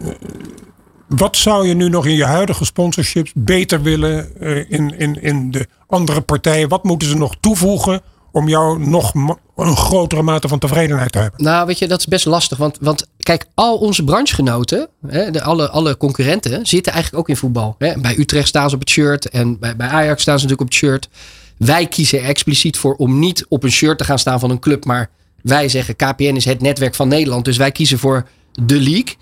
[1.09, 4.41] wat zou je nu nog in je huidige sponsorships beter willen
[4.71, 6.69] in, in, in de andere partijen?
[6.69, 8.03] Wat moeten ze nog toevoegen
[8.37, 9.15] om jou nog
[9.57, 11.43] een grotere mate van tevredenheid te hebben?
[11.43, 12.59] Nou, weet je, dat is best lastig.
[12.59, 17.37] Want, want kijk, al onze branchegenoten, hè, de, alle, alle concurrenten, zitten eigenlijk ook in
[17.37, 17.75] voetbal.
[17.79, 18.01] Hè.
[18.01, 20.81] Bij Utrecht staan ze op het shirt en bij, bij Ajax staan ze natuurlijk op
[20.81, 21.09] het shirt.
[21.57, 24.61] Wij kiezen er expliciet voor om niet op een shirt te gaan staan van een
[24.61, 25.11] club, maar
[25.43, 27.45] wij zeggen KPN is het netwerk van Nederland.
[27.45, 29.17] Dus wij kiezen voor de league.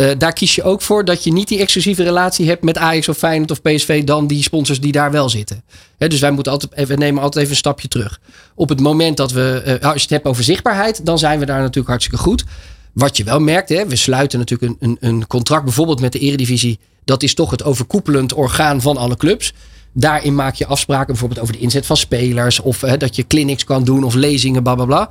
[0.00, 3.08] Uh, daar kies je ook voor dat je niet die exclusieve relatie hebt met Ajax
[3.08, 5.62] of Feyenoord of PSV dan die sponsors die daar wel zitten.
[5.98, 8.20] dus wij moeten altijd, we nemen altijd even een stapje terug.
[8.54, 11.46] Op het moment dat we, uh, als je het hebt over zichtbaarheid, dan zijn we
[11.46, 12.44] daar natuurlijk hartstikke goed.
[12.92, 16.18] Wat je wel merkt, hè, we sluiten natuurlijk een, een, een contract bijvoorbeeld met de
[16.18, 16.78] Eredivisie.
[17.04, 19.52] Dat is toch het overkoepelend orgaan van alle clubs.
[19.92, 22.60] Daarin maak je afspraken bijvoorbeeld over de inzet van spelers.
[22.60, 25.10] Of dat je clinics kan doen of lezingen, bla bla bla.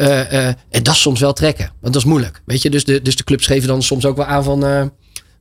[0.00, 1.70] Uh, uh, en dat is soms wel trekken.
[1.80, 2.42] Want dat is moeilijk.
[2.44, 4.64] Weet je, dus de, dus de clubs geven dan soms ook wel aan van.
[4.64, 4.82] Uh,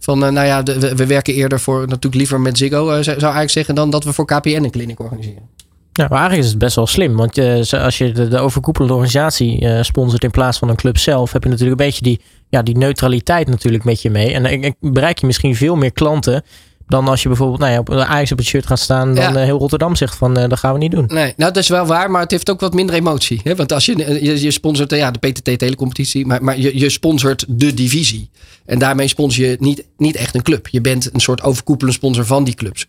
[0.02, 3.76] van nou ja, de, we, werken eerder voor natuurlijk liever met Ziggo, zou, eigenlijk zeggen,
[3.76, 5.42] dan dat we voor KPN een kliniek organiseren.
[5.92, 7.16] Ja, maar eigenlijk is het best wel slim.
[7.16, 7.38] Want
[7.72, 11.50] als je de, de overkoepelende organisatie sponsort in plaats van een club zelf, heb je
[11.50, 14.34] natuurlijk een beetje die, ja, die neutraliteit natuurlijk met je mee.
[14.34, 16.44] En ik bereik je misschien veel meer klanten
[16.90, 19.40] dan als je bijvoorbeeld nou ja, op Ajax op het shirt gaat staan, dan ja.
[19.40, 21.06] heel Rotterdam zegt van uh, dat gaan we niet doen.
[21.08, 23.42] Nee, nou dat is wel waar, maar het heeft ook wat minder emotie.
[23.44, 23.56] Hè?
[23.56, 27.46] Want als je, je, je sponsort ja, de PTT telecompetitie, maar, maar je, je sponsort
[27.48, 28.30] de divisie.
[28.66, 30.68] En daarmee sponsor je niet, niet echt een club.
[30.68, 32.88] Je bent een soort overkoepelende sponsor van die clubs.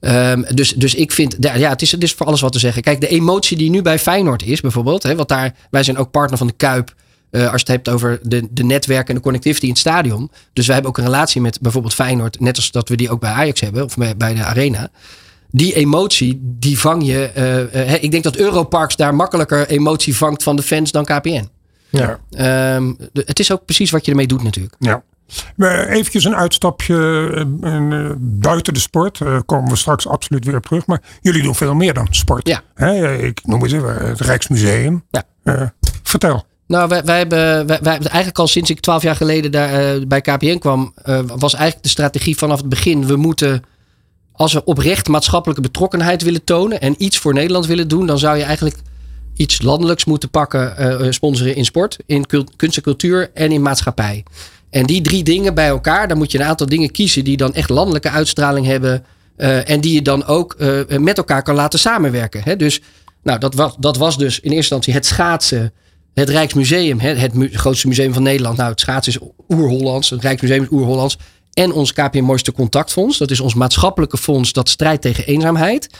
[0.00, 2.82] Um, dus, dus ik vind, ja, het is, het is voor alles wat te zeggen.
[2.82, 6.10] Kijk, de emotie die nu bij Feyenoord is, bijvoorbeeld, hè, want daar, wij zijn ook
[6.10, 6.94] partner van de Kuip.
[7.30, 10.30] Uh, als je het hebt over de, de netwerken en de connectivity in het stadion.
[10.52, 12.40] Dus wij hebben ook een relatie met bijvoorbeeld Feyenoord.
[12.40, 13.84] Net als dat we die ook bij Ajax hebben.
[13.84, 14.90] Of bij, bij de Arena.
[15.50, 17.30] Die emotie, die vang je.
[17.72, 21.48] Uh, ik denk dat Europarks daar makkelijker emotie vangt van de fans dan KPN.
[21.88, 22.18] Ja.
[22.76, 24.74] Um, de, het is ook precies wat je ermee doet natuurlijk.
[24.78, 25.02] Ja.
[25.88, 26.94] Even een uitstapje
[27.62, 29.20] uh, buiten de sport.
[29.20, 30.86] Uh, komen we straks absoluut weer op terug.
[30.86, 32.48] Maar jullie doen veel meer dan sport.
[32.48, 32.62] Ja.
[33.18, 35.04] Ik noem eens even het Rijksmuseum.
[35.10, 35.74] Ja.
[36.02, 36.44] vertel.
[36.66, 40.20] Nou, wij, wij, hebben, wij, eigenlijk al sinds ik twaalf jaar geleden daar, uh, bij
[40.20, 43.06] KPN kwam, uh, was eigenlijk de strategie vanaf het begin.
[43.06, 43.62] We moeten,
[44.32, 48.36] als we oprecht maatschappelijke betrokkenheid willen tonen en iets voor Nederland willen doen, dan zou
[48.36, 48.76] je eigenlijk
[49.34, 52.26] iets landelijks moeten pakken, uh, sponsoren in sport, in
[52.56, 54.24] kunst en cultuur en in maatschappij.
[54.70, 57.54] En die drie dingen bij elkaar, dan moet je een aantal dingen kiezen die dan
[57.54, 59.04] echt landelijke uitstraling hebben.
[59.36, 60.56] en die je dan ook
[60.98, 62.40] met elkaar kan laten samenwerken.
[62.44, 62.56] Hè?
[62.56, 62.80] Dus
[63.22, 65.72] nou, dat, was, dat was dus in eerste instantie het schaatsen
[66.20, 68.56] het Rijksmuseum, het, grootste museum van Nederland.
[68.56, 70.10] Nou, het schaatsen is oer-Hollands.
[70.10, 71.18] Het Rijksmuseum is oer-Hollands.
[71.52, 73.18] En ons KPN Mooiste Contactfonds.
[73.18, 75.90] Dat is ons maatschappelijke fonds dat strijdt tegen eenzaamheid.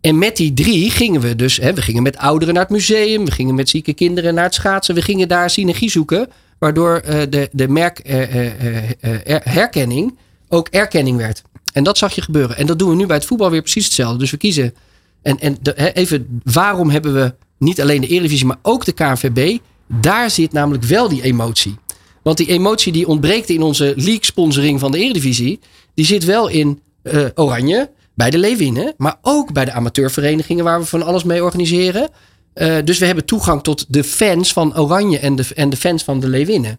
[0.00, 3.24] En met die drie gingen we dus, hè, we gingen met ouderen naar het museum,
[3.24, 7.20] we gingen met zieke kinderen naar het schaatsen, we gingen daar synergie zoeken, waardoor uh,
[7.28, 11.42] de, de merkherkenning ook erkenning werd.
[11.72, 12.56] En dat zag je gebeuren.
[12.56, 14.18] En dat doen we nu bij het voetbal weer precies hetzelfde.
[14.18, 14.74] Dus we kiezen,
[15.22, 15.58] en, en
[15.92, 19.58] even, waarom hebben we niet alleen de Eredivisie, maar ook de KNVB?
[19.86, 21.76] Daar zit namelijk wel die emotie.
[22.22, 25.60] Want die emotie die ontbreekt in onze league sponsoring van de Eredivisie,
[25.94, 30.80] die zit wel in uh, Oranje, bij de Leeuwinnen, maar ook bij de amateurverenigingen waar
[30.80, 32.10] we van alles mee organiseren.
[32.54, 36.02] Uh, dus we hebben toegang tot de fans van Oranje en de, en de fans
[36.02, 36.78] van de Leeuwinnen.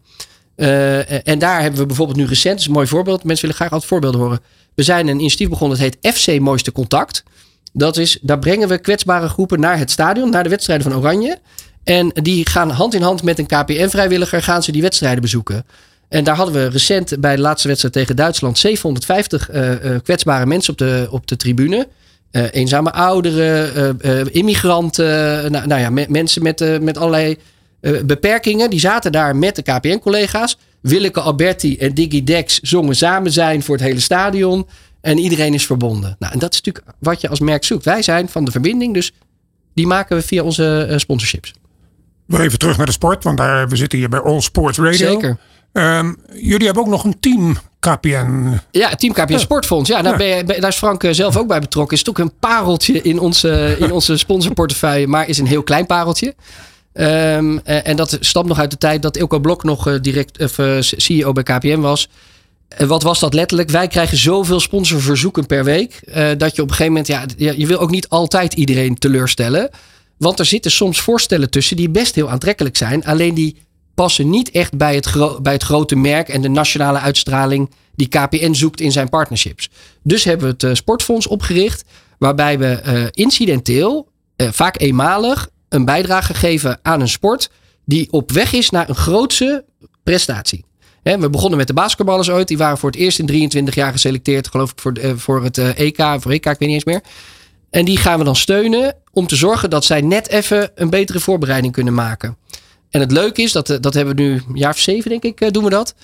[0.55, 3.23] Uh, en daar hebben we bijvoorbeeld nu recent, dat is een mooi voorbeeld.
[3.23, 4.39] Mensen willen graag altijd voorbeelden horen.
[4.75, 7.23] We zijn een initiatief begonnen, dat heet FC Mooiste Contact.
[7.73, 11.37] Dat is, daar brengen we kwetsbare groepen naar het stadion, naar de wedstrijden van Oranje.
[11.83, 15.65] En die gaan hand in hand met een KPN-vrijwilliger gaan ze die wedstrijden bezoeken.
[16.09, 20.45] En daar hadden we recent bij de laatste wedstrijd tegen Duitsland 750 uh, uh, kwetsbare
[20.45, 21.87] mensen op de, op de tribune.
[22.31, 25.05] Uh, eenzame ouderen, immigranten,
[25.51, 27.37] nou, nou, ja, mensen met, met allerlei
[28.05, 28.69] beperkingen.
[28.69, 30.57] Die zaten daar met de KPN-collega's.
[30.81, 34.67] Willeke Alberti en Diggy Dex zongen samen zijn voor het hele stadion.
[35.03, 36.15] En iedereen is verbonden.
[36.19, 37.85] Nou, en dat is natuurlijk wat je als merk zoekt.
[37.85, 39.11] Wij zijn van de verbinding, dus
[39.73, 41.53] die maken we via onze sponsorships.
[42.27, 45.11] even terug naar de sport, want daar, we zitten hier bij All Sports Radio.
[45.11, 45.37] Zeker.
[45.71, 48.59] Um, jullie hebben ook nog een team KPN.
[48.71, 49.89] Ja, Team KPN Sportfonds.
[49.89, 51.97] Ja, daar, Ben je, daar is Frank eh, zelf ook bij betrokken.
[51.97, 56.35] Is toch een pareltje in onze, in onze sponsorportefeuille, maar is een heel klein pareltje.
[56.93, 61.31] Um, en dat stamt nog uit de tijd dat Ilko Blok nog direct of, CEO
[61.31, 62.09] bij KPN was.
[62.77, 63.69] En wat was dat letterlijk?
[63.69, 65.99] Wij krijgen zoveel sponsorverzoeken per week.
[66.37, 69.69] dat je op een gegeven moment, ja, je wil ook niet altijd iedereen teleurstellen.
[70.17, 73.05] Want er zitten soms voorstellen tussen die best heel aantrekkelijk zijn.
[73.05, 73.57] Alleen die
[73.93, 78.53] passen niet echt bij het, bij het grote merk en de nationale uitstraling die KPN
[78.53, 79.69] zoekt in zijn partnerships.
[80.03, 81.83] Dus hebben we het uh, Sportfonds opgericht,
[82.17, 84.07] waarbij we incidenteel,
[84.37, 87.49] vaak eenmalig, een bijdrage geven aan een sport
[87.85, 89.65] die op weg is naar een grootse
[90.03, 90.65] prestatie.
[91.03, 92.47] We begonnen met de basketballers ooit.
[92.47, 95.97] Die waren voor het eerst in 23 jaar geselecteerd, geloof ik, voor, voor het EK.
[96.19, 97.01] Voor EK, ik weet niet eens meer.
[97.69, 101.19] En die gaan we dan steunen om te zorgen dat zij net even een betere
[101.19, 102.37] voorbereiding kunnen maken.
[102.89, 105.23] En het leuke is, dat, eh, dat hebben we nu een jaar of zeven, denk
[105.23, 105.95] ik, eh, doen we dat.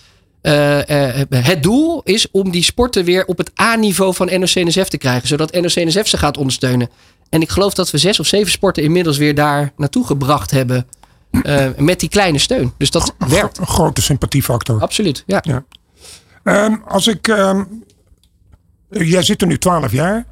[1.30, 5.28] Het doel is om die sporten weer op het A-niveau van NOC-NSF te krijgen.
[5.28, 6.90] Zodat NOC-NSF ze gaat ondersteunen.
[7.30, 10.88] En ik geloof dat we zes of zeven sporten inmiddels weer daar naartoe gebracht hebben.
[11.32, 12.74] Uh, met die kleine steun.
[12.78, 13.58] Dus dat werkt.
[13.58, 14.82] Een grote sympathiefactor.
[14.82, 15.42] Absoluut, ja.
[15.42, 15.64] ja.
[16.44, 17.28] Um, als ik...
[17.28, 17.84] Um,
[18.90, 20.26] jij zit er nu twaalf jaar.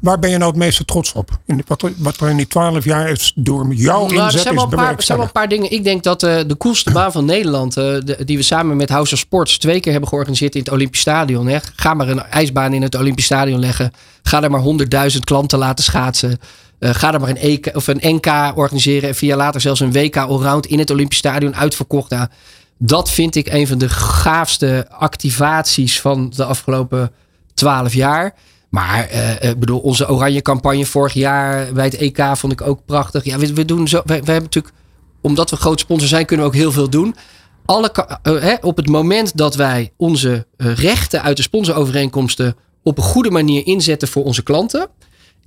[0.00, 1.38] Waar ben je nou het meeste trots op?
[1.46, 4.54] In, wat, wat er in die twaalf jaar is door jouw nou, inzet er zijn
[4.54, 5.70] is Er zijn wel een paar dingen.
[5.70, 7.76] Ik denk dat uh, de coolste baan van Nederland...
[7.76, 10.70] Uh, de, die we samen met House of Sports twee keer hebben georganiseerd in het
[10.70, 11.46] Olympisch Stadion.
[11.46, 11.58] Hè.
[11.74, 13.92] Ga maar een ijsbaan in het Olympisch Stadion leggen.
[14.22, 16.38] Ga er maar honderdduizend klanten laten schaatsen.
[16.80, 19.08] Uh, ga er maar een, EK, of een NK organiseren.
[19.08, 22.10] En via later zelfs een WK Allround in het Olympisch Stadion uitverkocht.
[22.10, 22.28] Nou,
[22.78, 27.12] dat vind ik een van de gaafste activaties van de afgelopen
[27.54, 28.34] twaalf jaar.
[28.68, 32.84] Maar uh, ik bedoel, onze oranje campagne vorig jaar bij het EK vond ik ook
[32.84, 33.24] prachtig.
[33.24, 34.02] Ja, we, doen zo.
[34.04, 34.74] We, hebben natuurlijk,
[35.20, 37.14] omdat we groot sponsor zijn, kunnen we ook heel veel doen.
[37.64, 43.30] Alle, uh, op het moment dat wij onze rechten uit de sponsorovereenkomsten op een goede
[43.30, 44.88] manier inzetten voor onze klanten.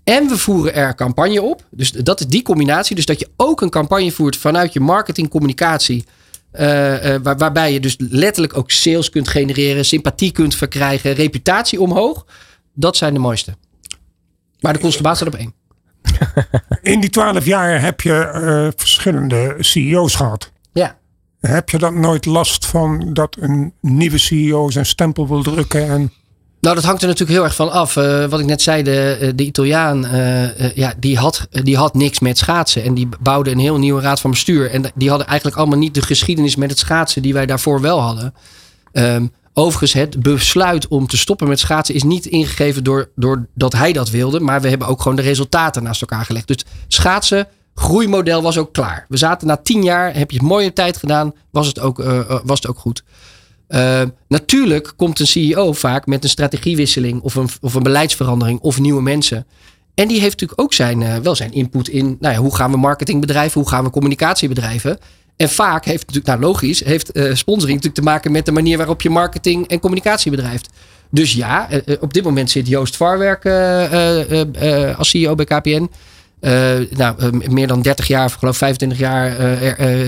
[0.03, 1.65] En we voeren er campagne op.
[1.69, 2.95] Dus dat is die combinatie.
[2.95, 6.05] Dus dat je ook een campagne voert vanuit je marketingcommunicatie.
[6.53, 6.59] Uh,
[7.23, 12.25] waar, waarbij je dus letterlijk ook sales kunt genereren, sympathie kunt verkrijgen, reputatie omhoog.
[12.73, 13.55] Dat zijn de mooiste.
[14.59, 15.53] Maar de kostenbaat staat op één.
[16.81, 20.51] In die twaalf jaar heb je uh, verschillende CEO's gehad.
[20.73, 20.97] Ja.
[21.39, 25.89] Heb je dan nooit last van dat een nieuwe CEO zijn stempel wil drukken?
[25.89, 26.11] En...
[26.61, 27.95] Nou, dat hangt er natuurlijk heel erg van af.
[27.95, 31.93] Uh, wat ik net zei, de, eh, de Italiaan, uh, ja, die, had, die had
[31.93, 32.83] niks met schaatsen.
[32.83, 34.71] En die bouwde een heel nieuwe raad van bestuur.
[34.71, 37.99] En die hadden eigenlijk allemaal niet de geschiedenis met het schaatsen die wij daarvoor wel
[37.99, 38.33] hadden.
[38.93, 43.73] Um, Overigens, het besluit om te stoppen met schaatsen is niet ingegeven door, door dat
[43.73, 44.39] hij dat wilde.
[44.39, 46.47] Maar we hebben ook gewoon de resultaten naast elkaar gelegd.
[46.47, 49.05] Dus schaatsen, groeimodel was ook klaar.
[49.09, 52.39] We zaten na tien jaar, heb je een mooie tijd gedaan, was het ook, uh,
[52.43, 53.03] was het ook goed.
[53.71, 58.79] Uh, natuurlijk komt een CEO vaak met een strategiewisseling of een, of een beleidsverandering of
[58.79, 59.45] nieuwe mensen.
[59.95, 62.71] En die heeft natuurlijk ook zijn, uh, wel zijn input in nou ja, hoe gaan
[62.71, 64.97] we marketing bedrijven, hoe gaan we communicatie bedrijven.
[65.35, 68.77] En vaak heeft natuurlijk, nou logisch, heeft uh, sponsoring natuurlijk te maken met de manier
[68.77, 70.69] waarop je marketing en communicatie bedrijft.
[71.09, 71.67] Dus ja,
[71.99, 73.45] op dit moment zit Joost Varwerk
[74.97, 75.89] als CEO bij KPN.
[76.89, 79.35] Nou, meer dan 30 jaar, of geloof 25 jaar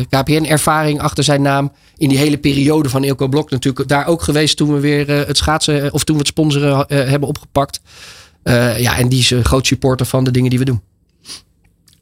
[0.09, 1.71] KPN-ervaring achter zijn naam.
[1.97, 5.37] In die hele periode van Ilko Blok natuurlijk daar ook geweest toen we weer het
[5.37, 7.81] schaatsen of toen we het sponsoren hebben opgepakt.
[8.77, 10.81] ja, en die is een groot supporter van de dingen die we doen.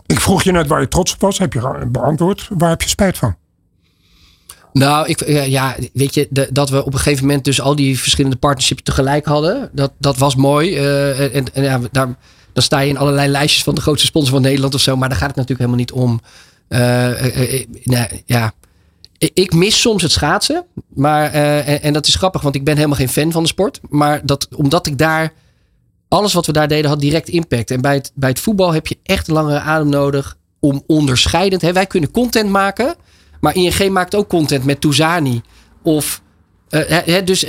[0.06, 1.38] Ik vroeg je net waar je trots op was.
[1.38, 2.48] Heb je beantwoord.
[2.58, 3.36] Waar heb je spijt van?
[4.74, 8.38] Nou, ik, ja, weet je, dat we op een gegeven moment dus al die verschillende
[8.38, 9.70] partnerships tegelijk hadden.
[9.74, 10.70] Dat, dat was mooi.
[10.70, 12.16] Uh, en, en ja, daar,
[12.54, 14.96] dan sta je in allerlei lijstjes van de grootste sponsor van Nederland of zo.
[14.96, 16.22] Maar daar gaat het natuurlijk helemaal niet om.
[16.70, 16.80] Uh,
[17.84, 18.54] nou, ja,
[19.18, 20.66] ik mis soms het schaatsen.
[20.94, 23.80] Maar, en, dat is grappig, want ik ben helemaal geen fan van de sport.
[23.90, 25.34] Maar dat, omdat ik daar.
[26.08, 27.72] Alles wat we daar deden had direct impact.
[27.72, 31.62] En bij het, bij het voetbal heb je echt langere adem nodig om onderscheidend.
[31.62, 32.96] Hè, wij kunnen content maken.
[33.40, 35.42] Maar ING maakt ook content met Touzani.
[35.84, 36.22] Of
[36.70, 37.40] uh, dus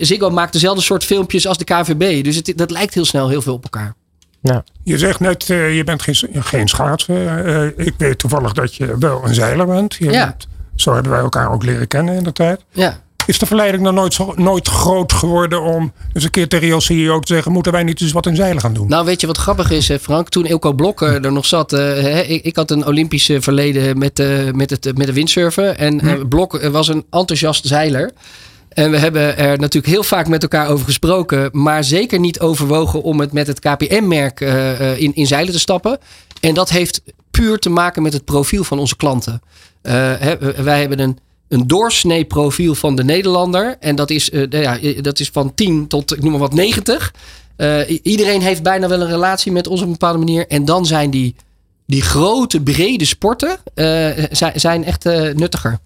[0.00, 2.24] Ziggo maakt dezelfde soort filmpjes als de KVB.
[2.24, 3.94] Dus het, dat lijkt heel snel heel veel op elkaar.
[4.42, 4.64] Ja.
[4.82, 7.78] Je zegt net, je bent geen, geen schaatser.
[7.78, 9.94] ik weet toevallig dat je wel een zeiler bent.
[9.94, 10.26] Je ja.
[10.26, 12.64] Bent, zo hebben wij elkaar ook leren kennen in de tijd.
[12.70, 13.00] Ja.
[13.26, 17.20] Is de verleiding dan nooit, nooit groot geworden om eens een keer tegen jouw CEO
[17.20, 18.88] te zeggen: moeten wij niet eens wat in zeilen gaan doen?
[18.88, 20.28] Nou, weet je wat grappig is, Frank?
[20.28, 24.50] Toen Ilko Blok er nog zat, uh, ik, ik, had een Olympische verleden met, uh,
[24.52, 25.78] met, het, met de windsurfen.
[25.78, 28.10] En uh, Blok was een enthousiast zeiler.
[28.70, 33.02] En we hebben er natuurlijk heel vaak met elkaar over gesproken, maar zeker niet overwogen
[33.02, 34.40] om het met het KPM-merk
[34.96, 35.98] in, in zeilen te stappen.
[36.40, 39.42] En dat heeft puur te maken met het profiel van onze klanten.
[39.82, 41.18] Hè, wij hebben een
[41.50, 43.76] een doorsnee profiel van de Nederlander.
[43.80, 47.14] En dat is, uh, ja, dat is van 10 tot, ik noem maar wat, 90.
[47.56, 50.46] Uh, eh, iedereen heeft bijna wel een relatie met ons op een bepaalde manier.
[50.48, 51.34] En dan zijn die,
[51.86, 53.58] die grote, brede sporten
[54.54, 55.04] zijn echt
[55.34, 55.78] nuttiger.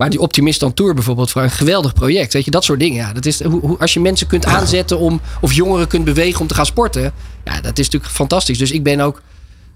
[0.00, 2.32] Maar die Optimist on Tour bijvoorbeeld voor een geweldig project.
[2.32, 2.96] Weet je, dat soort dingen.
[2.96, 6.46] Ja, dat is, hoe, als je mensen kunt aanzetten om, of jongeren kunt bewegen om
[6.46, 7.12] te gaan sporten.
[7.44, 8.58] Ja, dat is natuurlijk fantastisch.
[8.58, 9.22] Dus ik ben ook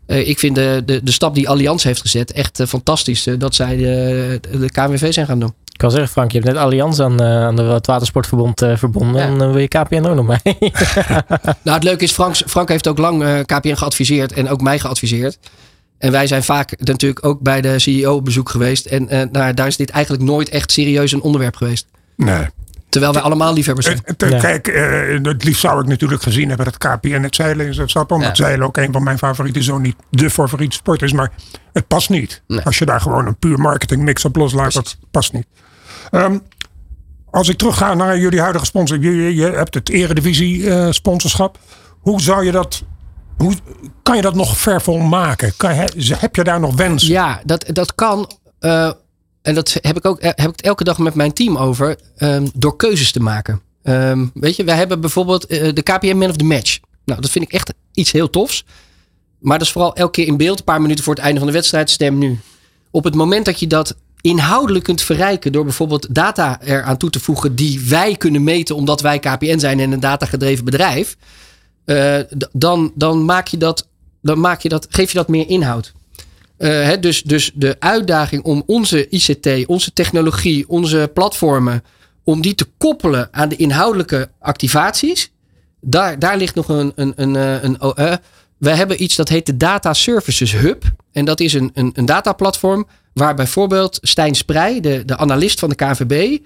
[0.06, 3.26] uh, ik vind de, de, de stap die Allianz heeft gezet echt uh, fantastisch.
[3.26, 5.54] Uh, dat zij de, de KNWV zijn gaan doen.
[5.72, 9.20] Ik kan zeggen, Frank, je hebt net Allianz aan, aan de Watersportverbond verbonden.
[9.20, 9.26] Ja.
[9.26, 10.40] En dan wil je KPN ook nog mee.
[11.62, 15.38] nou, het leuke is, Frank, Frank heeft ook lang KPN geadviseerd en ook mij geadviseerd.
[16.04, 18.86] En wij zijn vaak natuurlijk ook bij de CEO op bezoek geweest.
[18.86, 21.86] En nou, daar is dit eigenlijk nooit echt serieus een onderwerp geweest.
[22.16, 22.46] Nee.
[22.88, 24.02] Terwijl wij allemaal liefhebbers zijn.
[24.16, 24.38] Ja.
[24.38, 27.76] Kijk, uh, het liefst zou ik natuurlijk gezien hebben dat KPN het zeilen is.
[27.76, 28.44] Dat omdat ja.
[28.44, 31.12] zeilen ook een van mijn favoriete, zo niet de favoriete sport is.
[31.12, 31.32] Maar
[31.72, 32.42] het past niet.
[32.64, 35.46] Als je daar gewoon een puur marketing mix op loslaat, dat past niet.
[36.10, 36.42] Um,
[37.30, 38.98] als ik terugga naar jullie huidige sponsor.
[38.98, 41.58] Je, je hebt het eredivisie uh, sponsorschap.
[42.00, 42.84] Hoe zou je dat
[43.36, 43.54] hoe
[44.02, 45.52] kan je dat nog vervol maken?
[46.18, 47.08] Heb je daar nog wensen?
[47.08, 48.30] Ja, dat, dat kan.
[48.60, 48.90] Uh,
[49.42, 52.50] en dat heb ik ook eh, heb ik elke dag met mijn team over, um,
[52.54, 53.60] door keuzes te maken.
[53.82, 56.78] Um, weet je, wij hebben bijvoorbeeld uh, de KPM Man of the Match.
[57.04, 58.64] Nou, dat vind ik echt iets heel tofs.
[59.38, 61.48] Maar dat is vooral elke keer in beeld, een paar minuten voor het einde van
[61.48, 62.38] de wedstrijd, stem nu.
[62.90, 67.20] Op het moment dat je dat inhoudelijk kunt verrijken door bijvoorbeeld data eraan toe te
[67.20, 71.16] voegen die wij kunnen meten omdat wij KPN zijn en een datagedreven bedrijf,
[71.86, 72.16] uh,
[72.52, 73.88] dan, dan, maak je dat,
[74.22, 75.92] dan maak je dat, geef je dat meer inhoud.
[76.58, 81.84] Uh, dus, dus de uitdaging om onze ICT, onze technologie, onze platformen,
[82.24, 85.32] om die te koppelen aan de inhoudelijke activaties,
[85.80, 86.92] daar, daar ligt nog een.
[86.94, 88.14] een, een, eh, een, uh,
[88.58, 90.84] we hebben iets dat heet de Data Services Hub.
[91.12, 95.68] En dat is een, een, een dataplatform waar bijvoorbeeld Stijn Sprij, de, de analist van
[95.68, 96.38] de KVB,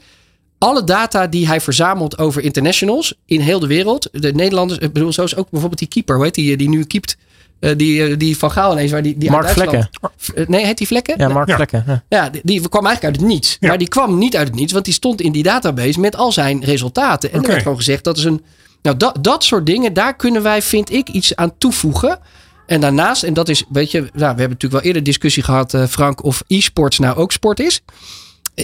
[0.58, 5.12] alle data die hij verzamelt over internationals in heel de wereld, de Nederlanders, ik bedoel,
[5.12, 7.16] zoals ook bijvoorbeeld die keeper, weet die, die nu keept
[7.60, 9.90] uh, die, eh, die van Gaal ineens, waar die, die Mark Vlekken.
[10.34, 11.14] Uh, nee, heet die Vlekken?
[11.18, 11.84] Ja, Mark Vlekken.
[11.86, 13.56] Ja, ja die, die, kwam eigenlijk uit het niets.
[13.60, 13.68] Ja.
[13.68, 16.32] Maar die kwam niet uit het niets, want die stond in die database met al
[16.32, 17.28] zijn resultaten.
[17.28, 17.44] En okay.
[17.44, 18.44] er werd gewoon gezegd dat is een.
[18.82, 22.18] Nou, dat, dat soort dingen, daar kunnen wij, vind ik, iets aan toevoegen.
[22.66, 25.74] En daarnaast, en dat is, weet je, nou, we hebben natuurlijk wel eerder discussie gehad,
[25.74, 27.82] uh, Frank, of e-sports nou ook sport is.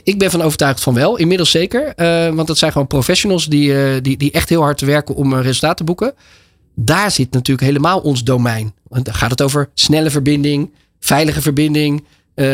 [0.02, 1.92] Ik ben van overtuigd van wel, inmiddels zeker.
[2.34, 5.84] want dat zijn gewoon professionals die, die, die echt heel hard werken om resultaten te
[5.84, 6.14] boeken
[6.74, 8.74] daar zit natuurlijk helemaal ons domein.
[8.88, 12.04] Want dan gaat het over snelle verbinding, veilige verbinding.
[12.34, 12.46] Uh,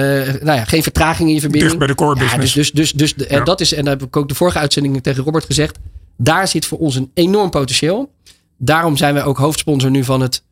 [0.42, 1.72] nou ja, geen vertraging in je verbinding.
[1.72, 2.54] Dicht bij de core business.
[2.54, 5.02] dus, dus, dus, dus en dat is, en dat heb ik ook de vorige uitzending
[5.02, 5.78] tegen Robert gezegd.
[6.16, 8.12] Daar zit voor ons een enorm potentieel.
[8.56, 10.42] Daarom zijn wij ook hoofdsponsor nu van het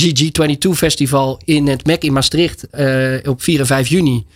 [0.00, 2.66] GG22 Festival in het MEC in Maastricht
[3.26, 4.26] op 4 en 5 juni.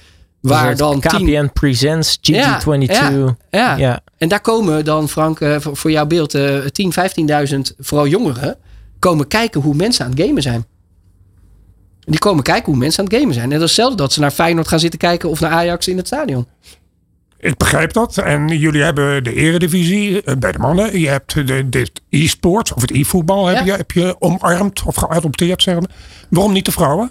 [0.42, 1.52] Waar dus dan KPN tien...
[1.52, 2.22] Presents GG22.
[2.31, 6.92] Ja, ja, ja, En daar komen dan, Frank, uh, voor, voor jouw beeld, uh, 10,
[7.52, 8.56] 15.000 vooral jongeren
[8.98, 10.66] komen kijken hoe mensen aan het gamen zijn.
[12.00, 13.52] Die komen kijken hoe mensen aan het gamen zijn.
[13.52, 15.96] En dat is hetzelfde dat ze naar Feyenoord gaan zitten kijken of naar Ajax in
[15.96, 16.46] het stadion.
[17.38, 18.19] Ik begrijp dat.
[18.19, 21.00] En jullie hebben de eredivisie eh, bij de mannen.
[21.00, 25.62] Je hebt de, de e-sport of het e-voetbal heb, je, heb je omarmd of geadopteerd.
[25.62, 25.90] Zeg maar.
[26.31, 27.10] Waarom niet de vrouwen?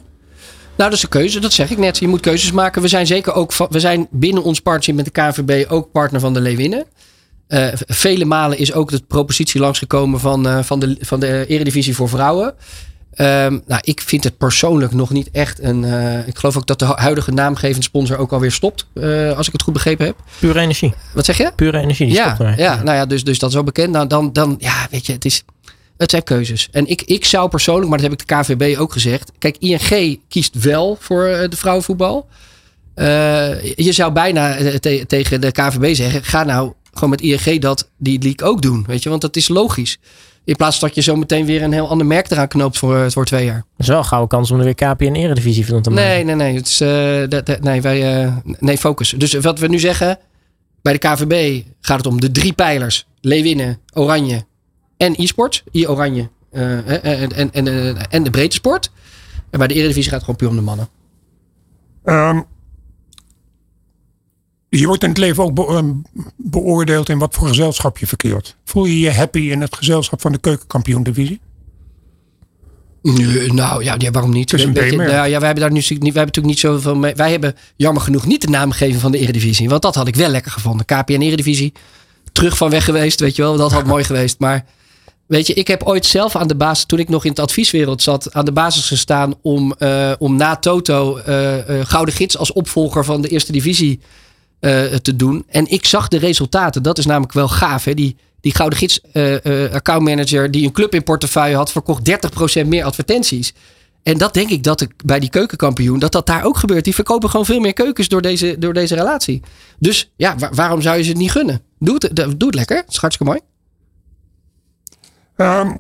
[0.81, 1.39] Nou, dat is een keuze.
[1.39, 1.97] Dat zeg ik net.
[1.97, 2.81] Je moet keuzes maken.
[2.81, 6.33] We zijn zeker ook we zijn binnen ons partnership met de KVB ook partner van
[6.33, 6.85] de Leeuwinnen.
[7.87, 12.53] vele malen is ook de propositie langsgekomen van, van, de, van de Eredivisie voor vrouwen.
[13.13, 15.83] Ehm, nou, ik vind het persoonlijk nog niet echt een.
[15.83, 18.85] Uh, ik geloof ook dat de huidige naamgevend sponsor ook alweer stopt.
[18.93, 20.15] Uh, als ik het goed begrepen heb.
[20.39, 20.93] Pure energie.
[21.13, 21.51] Wat zeg je?
[21.55, 22.05] Pure energie.
[22.05, 23.91] Die ja, stopt ja, nou ja, dus, dus dat is wel bekend.
[23.91, 25.43] Nou, dan, dan, ja, weet je, het is.
[26.01, 26.67] Het zijn keuzes.
[26.71, 29.31] En ik, ik zou persoonlijk, maar dat heb ik de KVB ook gezegd.
[29.37, 32.27] Kijk, ING kiest wel voor uh, de vrouwenvoetbal.
[33.75, 38.21] je zou bijna te, tegen de KVB zeggen: ga nou gewoon met ING dat die
[38.21, 38.83] league ook doen.
[38.87, 39.99] Weet je, want dat is logisch.
[40.43, 43.09] In plaats dat je zo meteen weer een heel ander merk eraan knoopt voor, eh,
[43.09, 43.55] voor twee jaar.
[43.55, 46.05] Dat is wel een gouden kans om er weer KPN Eredivisie van te maken.
[46.05, 46.55] Nee, nee, nee.
[46.55, 49.09] Het is, uh, nee, wij, uh, nee, focus.
[49.17, 50.19] Dus wat we nu zeggen,
[50.81, 53.05] bij de KVB gaat het om de drie pijlers.
[53.21, 54.45] Leeuwinnen, Oranje
[55.01, 55.63] en e-sport.
[55.71, 58.91] I-Oranje en, en, en, en de breedte sport.
[59.49, 60.87] Bij de Eredivisie gaat gewoon puur om de mannen.
[62.03, 62.45] Um,
[64.69, 65.91] je wordt in het leven ook ehm,
[66.35, 68.55] beoordeeld in wat voor gezelschap je verkeert.
[68.63, 71.39] Voel je je happy in het gezelschap van de keukenkampioen divisie?
[73.01, 74.53] nou ja, ja, waarom niet?
[74.53, 77.15] Een beetje, nou, ja, wij hebben daar nu wij hebben natuurlijk niet zoveel mee.
[77.15, 79.69] Wij hebben jammer genoeg niet de naam gegeven van de Eredivisie.
[79.69, 80.85] Want dat had ik wel lekker gevonden.
[80.85, 81.73] KPN Eredivisie.
[82.31, 83.57] Terug van weg geweest, weet je wel.
[83.57, 84.39] Dat had mooi geweest.
[84.39, 84.65] Maar
[85.31, 88.01] weet je, ik heb ooit zelf aan de basis, toen ik nog in het advieswereld
[88.01, 92.53] zat, aan de basis gestaan om, uh, om na Toto uh, uh, Gouden Gids als
[92.53, 93.99] opvolger van de Eerste Divisie
[95.01, 95.43] te doen.
[95.47, 96.83] En ik zag de resultaten.
[96.83, 97.83] Dat is namelijk wel gaaf.
[97.83, 97.93] Hè?
[97.93, 99.01] Die, die Gouden Gids
[99.73, 102.09] accountmanager die een club in portefeuille had, verkocht
[102.63, 103.53] 30% meer advertenties.
[104.03, 106.83] En dat denk ik dat ik bij die keukenkampioen, dat dat daar ook gebeurt.
[106.83, 109.41] Die verkopen gewoon veel meer keukens door deze, door deze relatie.
[109.79, 111.61] Dus ja, waarom zou je ze het niet gunnen?
[111.79, 112.83] Doe het, doe lekker.
[112.87, 113.39] Het mooi.
[115.41, 115.77] Um,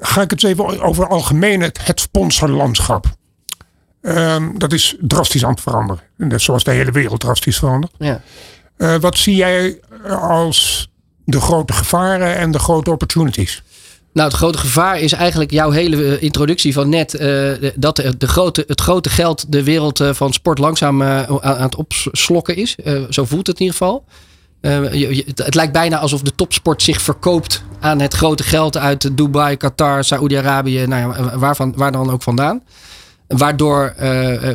[0.00, 3.06] ga ik het even over algemeen het, het sponsorlandschap.
[4.02, 6.02] Um, dat is drastisch aan het veranderen.
[6.16, 7.92] Net zoals de hele wereld drastisch verandert.
[7.98, 8.20] Ja.
[8.76, 9.80] Uh, wat zie jij
[10.20, 10.90] als
[11.24, 13.62] de grote gevaren en de grote opportunities?
[14.12, 17.14] Nou, het grote gevaar is eigenlijk jouw hele eh, introductie van net.
[17.14, 22.56] Uh, dat de grote, het grote geld de wereld van sport langzaam aan het opslokken
[22.56, 22.76] is.
[23.08, 24.04] zo voelt het in ieder geval.
[24.60, 29.56] Je, het lijkt bijna alsof de topsport zich verkoopt aan het grote geld uit Dubai,
[29.56, 32.62] Qatar, Saoedi-Arabië, nou ja, waarvan, waar dan ook vandaan.
[33.26, 34.02] Waardoor, uh,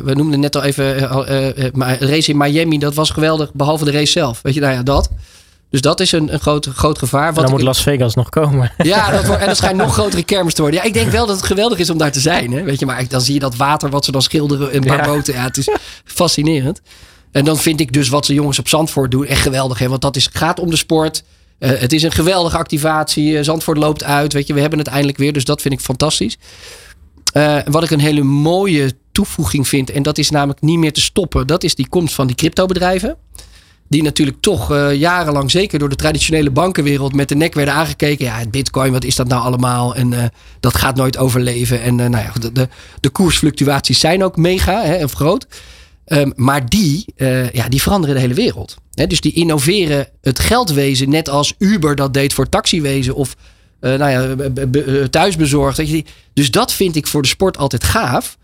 [0.04, 4.12] we noemden net al even, uh, race in Miami, dat was geweldig, behalve de race
[4.12, 4.40] zelf.
[4.42, 5.10] Weet je, nou ja, dat.
[5.74, 7.34] Dus dat is een, een groot, groot gevaar.
[7.34, 8.72] Wat dan moet Las Vegas nog komen.
[8.82, 10.80] Ja, dat en dat schijnt nog grotere kermis te worden.
[10.80, 12.52] Ja, ik denk wel dat het geweldig is om daar te zijn.
[12.52, 12.62] Hè?
[12.62, 15.04] Weet je, maar dan zie je dat water wat ze dan schilderen in paar ja.
[15.04, 15.34] boten.
[15.34, 15.68] Ja, het is
[16.04, 16.80] fascinerend.
[17.34, 19.78] En dan vind ik dus wat ze jongens op Zandvoort doen echt geweldig.
[19.78, 19.88] Hè?
[19.88, 21.22] Want dat is, gaat om de sport.
[21.58, 23.42] Uh, het is een geweldige activatie.
[23.42, 24.32] Zandvoort loopt uit.
[24.32, 25.32] Weet je, we hebben het eindelijk weer.
[25.32, 26.38] Dus dat vind ik fantastisch.
[27.36, 31.00] Uh, wat ik een hele mooie toevoeging vind, en dat is namelijk niet meer te
[31.00, 33.16] stoppen, dat is die komst van die cryptobedrijven.
[33.88, 38.24] Die natuurlijk toch jarenlang, zeker door de traditionele bankenwereld, met de nek werden aangekeken.
[38.24, 39.94] Ja, bitcoin, wat is dat nou allemaal?
[39.94, 41.82] En dat gaat nooit overleven.
[41.82, 42.68] En nou ja, de, de,
[43.00, 45.46] de, koersfluctuaties zijn ook mega hè, en groot.
[46.06, 47.04] Um, maar die,
[47.52, 48.76] ja, die veranderen de hele wereld.
[48.90, 53.36] Dus die innoveren het geldwezen, net als Uber dat deed voor taxiwezen of
[53.84, 55.76] uh, nou ja, eh, thuisbezorgd.
[55.76, 56.04] Weet je.
[56.32, 58.38] Dus dat vind ik voor de sport altijd gaaf.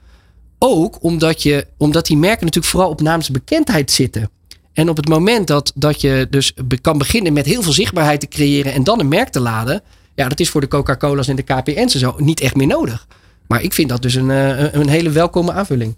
[0.59, 4.31] Ook omdat, je, omdat die merken natuurlijk vooral op naamsbekendheid zitten.
[4.73, 8.29] En op het moment dat, dat je dus kan beginnen met heel veel zichtbaarheid te
[8.29, 9.83] creëren en dan een merk te laden.
[10.15, 13.07] Ja, dat is voor de Coca-Cola's en de KPN's en zo niet echt meer nodig.
[13.47, 15.97] Maar ik vind dat dus een, eh, een hele welkome aanvulling.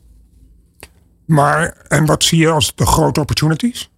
[1.24, 3.90] Maar, en wat zie je als de grote opportunities?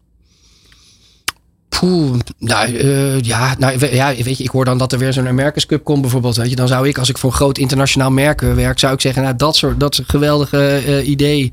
[1.68, 5.28] Poeh, nou uh, ja, nou ja, weet je, ik hoor dan dat er weer zo'n
[5.28, 6.36] America's Cup komt bijvoorbeeld.
[6.36, 9.00] Weet je, dan zou ik, als ik voor een groot internationaal merk werk, zou ik
[9.00, 11.52] zeggen, nou dat soort, dat geweldige uh, idee.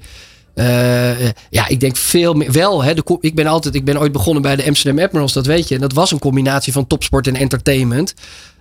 [0.56, 2.52] Uh, ja, ik denk veel meer.
[2.52, 5.68] Wel, hè, ik ben altijd, ik ben ooit begonnen bij de Amsterdam Admirals, dat weet
[5.68, 5.76] je.
[5.76, 8.14] En dat was een combinatie van topsport en entertainment.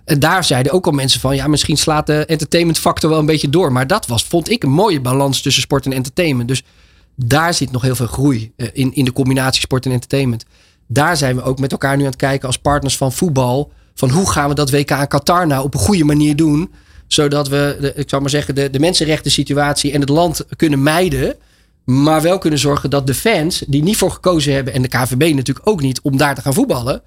[0.05, 3.25] En daar zeiden ook al mensen van, ja, misschien slaat de entertainment factor wel een
[3.25, 3.71] beetje door.
[3.71, 6.47] Maar dat was, vond ik, een mooie balans tussen sport en entertainment.
[6.47, 6.63] Dus
[7.25, 10.45] daar zit nog heel veel groei in, in de combinatie sport en entertainment
[10.93, 13.71] daar zijn we ook met elkaar nu aan het kijken als partners van voetbal.
[13.93, 16.71] Van hoe gaan we dat WK in Qatar nou op een goede manier doen.
[17.07, 20.83] Zodat we, de, ik zou maar zeggen, de, de mensenrechten situatie en het land kunnen
[20.83, 21.35] mijden.
[21.83, 24.73] Maar wel kunnen zorgen dat de fans die niet voor gekozen hebben.
[24.73, 27.01] En de KVB natuurlijk ook niet om daar te gaan voetballen.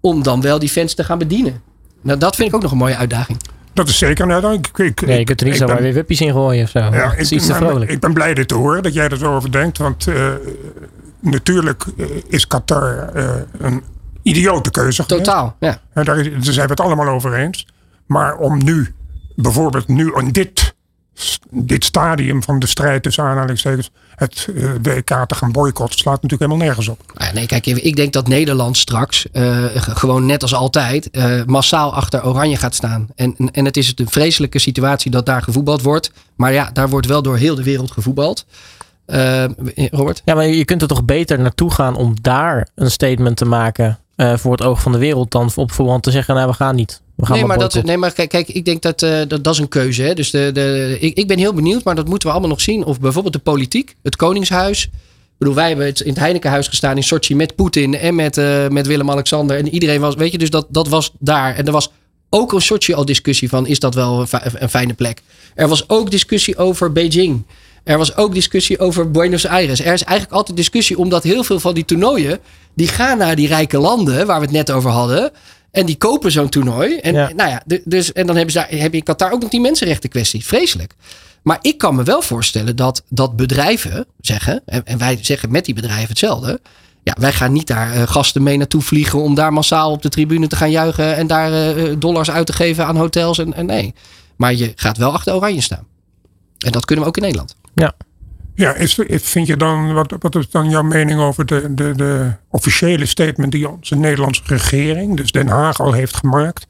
[0.00, 1.62] Om dan wel die fans te gaan bedienen.
[2.00, 3.38] Nou, dat vind ik ook nog een mooie uitdaging.
[3.74, 4.66] Dat is zeker uitdaging.
[4.66, 6.78] Ik, ik, nee, je kunt er niet zomaar weer wippies in gooien of zo.
[6.78, 7.90] Ja, is iets te vrolijk.
[7.90, 9.78] Ik ben blij dit te horen dat jij er zo over denkt.
[9.78, 10.26] Want uh,
[11.20, 13.82] natuurlijk eh, is Qatar uh, een
[14.22, 15.80] idiote keuze Totaal, ja.
[15.92, 17.66] En daar, zijn we het allemaal over eens.
[18.06, 18.94] Maar om nu,
[19.36, 20.74] bijvoorbeeld nu in dit
[21.50, 24.48] dit stadium van de strijd tussen aanhalingstekens het
[24.82, 27.30] WK te gaan boycotten slaat natuurlijk helemaal nergens op.
[27.34, 32.26] nee, kijk, ik denk dat Nederland straks uh, gewoon net als altijd uh, massaal achter
[32.26, 33.08] Oranje gaat staan.
[33.14, 36.12] En, en het is een vreselijke situatie dat daar gevoetbald wordt.
[36.36, 38.46] Maar ja, daar wordt wel door heel de wereld gevoetbald.
[39.90, 40.22] Robert?
[40.24, 43.98] Ja, maar je kunt er toch beter naartoe gaan om daar een statement te maken
[44.16, 47.01] voor het oog van de wereld dan op voorhand te zeggen, nou we gaan niet
[47.16, 49.68] nee, maar dat, nee, maar kijk, kijk ik denk dat, uh, dat, dat is een
[49.68, 50.02] keuze.
[50.02, 50.14] Hè.
[50.14, 52.84] Dus de, de, ik, ik ben heel benieuwd, maar dat moeten we allemaal nog zien.
[52.84, 54.84] Of bijvoorbeeld de politiek, het Koningshuis.
[54.84, 58.36] Ik bedoel, wij hebben het in het Heinekenhuis gestaan in Sochi met Poetin en met,
[58.36, 59.56] uh, met Willem-Alexander.
[59.56, 61.56] En iedereen was, weet je, dus dat, dat was daar.
[61.56, 61.90] En er was
[62.30, 65.22] ook een Sochi al discussie van, is dat wel een, een fijne plek?
[65.54, 67.44] Er was ook discussie over Beijing.
[67.84, 69.80] Er was ook discussie over Buenos Aires.
[69.80, 72.38] Er is eigenlijk altijd discussie omdat heel veel van die toernooien...
[72.74, 75.30] die gaan naar die rijke landen waar we het net over hadden...
[75.72, 76.96] En die kopen zo'n toernooi.
[76.96, 79.50] En, nou ja, dus, en dan hebben ze daar, heb je in Qatar ook nog
[79.50, 80.44] die mensenrechten kwestie.
[80.44, 80.94] Vreselijk.
[81.42, 85.64] Maar ik kan me wel voorstellen dat, dat bedrijven zeggen, en, en wij zeggen met
[85.64, 86.60] die bedrijven hetzelfde.
[87.02, 90.08] Ja, wij gaan niet daar uh, gasten mee naartoe vliegen om daar massaal op de
[90.08, 93.38] tribune te gaan juichen en daar uh, dollars uit te geven aan hotels.
[93.38, 93.94] En, en nee.
[94.36, 95.86] Maar je gaat wel achter Oranje staan.
[96.58, 97.56] En dat kunnen we ook in Nederland.
[97.74, 97.94] Ja.
[98.54, 102.30] Ja, is, vind je dan, wat, wat is dan jouw mening over de, de, de
[102.48, 106.66] officiële statement die onze Nederlandse regering, dus Den Haag, al heeft gemaakt?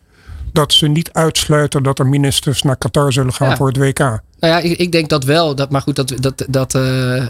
[0.53, 3.99] Dat ze niet uitsluiten dat er ministers naar Qatar zullen gaan voor het WK.
[3.99, 5.55] Nou ja, ik, ik, denk dat wel.
[5.55, 7.27] Dat, maar goed, dat, dat, dat uh,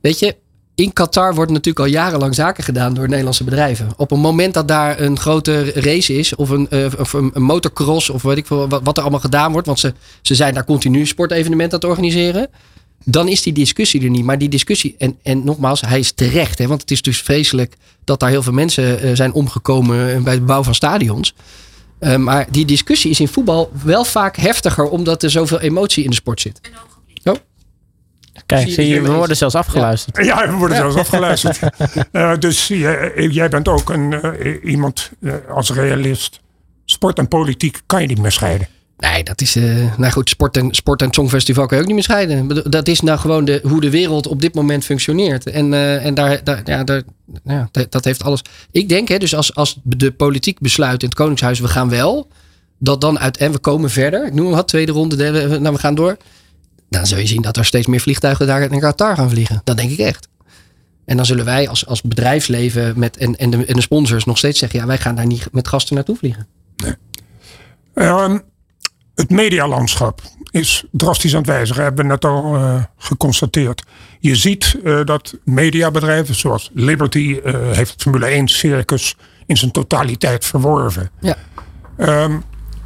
[0.00, 0.36] weet je,
[0.74, 3.88] in Qatar wordt natuurlijk al jarenlang zaken gedaan door Nederlandse bedrijven.
[3.96, 8.10] Op een moment dat daar een grote race is, of een, uh, of een, motocross,
[8.10, 9.66] of weet ik veel, wat, wat, er allemaal gedaan wordt.
[9.66, 12.48] Want ze, ze zijn daar continu sportevenementen aan het organiseren
[13.04, 14.24] dan is die discussie er niet.
[14.24, 16.58] Maar die discussie, en, en nogmaals, hij is terecht.
[16.58, 20.34] Hè, want het is dus vreselijk dat daar heel veel mensen uh, zijn omgekomen bij
[20.34, 21.34] het bouw van stadions.
[22.00, 26.10] Uh, maar die discussie is in voetbal wel vaak heftiger, omdat er zoveel emotie in
[26.10, 26.60] de sport zit.
[27.24, 27.34] Oh.
[28.46, 30.26] Kijk, zie je, we worden zelfs afgeluisterd.
[30.26, 31.60] Ja, we worden zelfs afgeluisterd.
[32.12, 34.14] uh, dus jij, jij, bent ook een,
[34.62, 35.10] iemand
[35.48, 36.40] als realist.
[36.84, 38.68] Sport en politiek kan je niet meer scheiden.
[38.96, 39.56] Nee, dat is.
[39.56, 42.70] Uh, nou goed, sport en, sport en songfestival kan je ook niet meer scheiden.
[42.70, 45.50] Dat is nou gewoon de, hoe de wereld op dit moment functioneert.
[45.50, 47.02] En, uh, en daar, daar, ja, daar,
[47.44, 48.42] ja, dat heeft alles.
[48.70, 52.28] Ik denk, hè, dus als, als de politiek besluit in het Koningshuis, we gaan wel.
[52.78, 53.36] Dat dan uit.
[53.36, 54.26] En we komen verder.
[54.26, 56.16] Ik noem wat, tweede ronde, derde, nou, we gaan door.
[56.88, 59.60] Dan zul je zien dat er steeds meer vliegtuigen daar naar Qatar gaan vliegen.
[59.64, 60.28] Dat denk ik echt.
[61.04, 64.38] En dan zullen wij als, als bedrijfsleven met, en, en, de, en de sponsors nog
[64.38, 66.46] steeds zeggen: ja, wij gaan daar niet met gasten naartoe vliegen.
[66.76, 66.94] Nee.
[67.94, 68.42] Um,
[69.14, 73.84] het medialandschap is drastisch aan het wijzigen, hebben we net al uh, geconstateerd.
[74.20, 80.44] Je ziet uh, dat mediabedrijven zoals Liberty uh, heeft Formule 1 circus in zijn totaliteit
[80.44, 81.10] verworven.
[81.20, 81.36] Ja.
[81.98, 82.42] Um,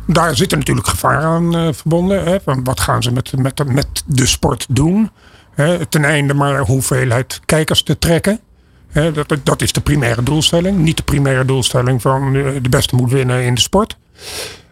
[0.06, 2.24] daar zit er natuurlijk gevaar aan verbonden.
[2.24, 5.10] Hè, van wat gaan ze met, met, met de sport doen?
[5.54, 8.40] Hè, ten einde maar hoeveelheid kijkers te trekken.
[8.88, 10.78] Hè, dat, dat is de primaire doelstelling.
[10.78, 13.96] Niet de primaire doelstelling van de beste moet winnen in de sport.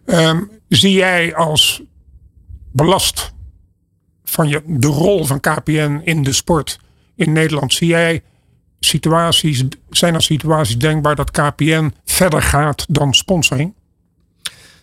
[0.07, 1.83] Um, zie jij als
[2.73, 3.33] belast
[4.25, 6.79] van je, de rol van KPN in de sport
[7.14, 7.73] in Nederland?
[7.73, 8.23] Zie jij
[8.81, 13.75] situaties, zijn er situaties denkbaar dat KPN verder gaat dan sponsoring?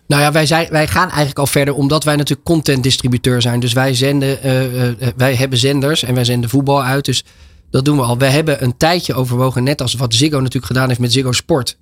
[0.07, 3.59] Nou ja, wij, zijn, wij gaan eigenlijk al verder omdat wij natuurlijk content distributeur zijn.
[3.59, 7.05] Dus wij zenden, uh, uh, wij hebben zenders en wij zenden voetbal uit.
[7.05, 7.23] Dus
[7.69, 8.17] dat doen we al.
[8.17, 11.77] We hebben een tijdje overwogen, net als wat Ziggo natuurlijk gedaan heeft met Ziggo Sport.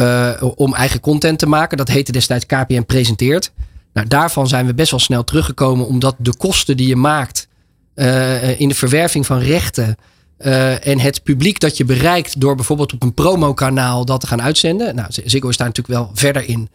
[0.00, 1.76] Uh, om eigen content te maken.
[1.76, 3.52] Dat heette destijds KPN Presenteert.
[3.92, 7.48] Nou, daarvan zijn we best wel snel teruggekomen, omdat de kosten die je maakt
[7.94, 9.96] uh, in de verwerving van rechten.
[10.38, 14.42] Uh, en het publiek dat je bereikt door bijvoorbeeld op een promokanaal dat te gaan
[14.42, 14.94] uitzenden.
[14.94, 16.68] Nou, Ziggo is daar natuurlijk wel verder in.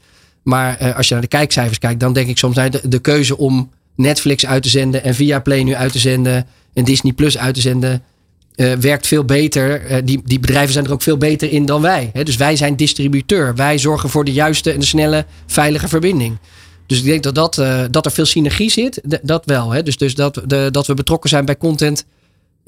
[0.43, 3.69] Maar als je naar de kijkcijfers kijkt, dan denk ik soms de, de keuze om
[3.95, 7.53] Netflix uit te zenden en via Play nu uit te zenden en Disney Plus uit
[7.53, 8.03] te zenden
[8.55, 9.91] uh, werkt veel beter.
[9.91, 12.09] Uh, die, die bedrijven zijn er ook veel beter in dan wij.
[12.13, 12.23] Hè?
[12.23, 13.55] Dus wij zijn distributeur.
[13.55, 16.37] Wij zorgen voor de juiste en de snelle, veilige verbinding.
[16.85, 19.01] Dus ik denk dat, dat, uh, dat er veel synergie zit.
[19.21, 19.71] dat wel.
[19.71, 19.83] Hè?
[19.83, 22.05] Dus, dus dat, de, dat we betrokken zijn bij content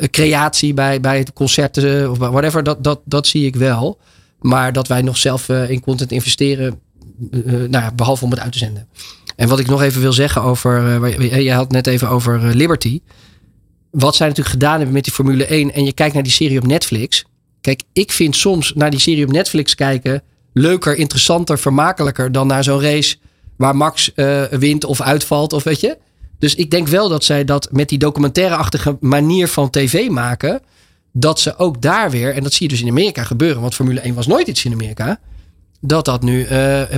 [0.10, 2.64] creatie, bij, bij concerten of whatever.
[2.64, 4.00] Dat, dat, dat zie ik wel.
[4.40, 6.80] Maar dat wij nog zelf in content investeren.
[7.42, 8.88] nou ja, behalve om het uit te zenden.
[9.36, 11.10] En wat ik nog even wil zeggen over.
[11.42, 13.02] jij had net even over Liberty
[13.96, 16.58] wat zij natuurlijk gedaan hebben met die Formule 1 en je kijkt naar die serie
[16.58, 17.26] op Netflix.
[17.62, 20.24] Kijk, ik vind soms naar die serie op Netflix kijken
[20.54, 23.16] leuker, interessanter, vermakelijker dan naar zo'n race
[23.58, 25.98] waar Max uh, wint of uitvalt of weet je.
[26.40, 30.62] Dus ik denk wel dat zij dat met die documentaire-achtige manier van tv maken,
[31.12, 34.00] dat ze ook daar weer, en dat zie je dus in Amerika gebeuren, want Formule
[34.00, 35.20] 1 was nooit iets in Amerika,
[35.82, 36.50] dat dat nu uh,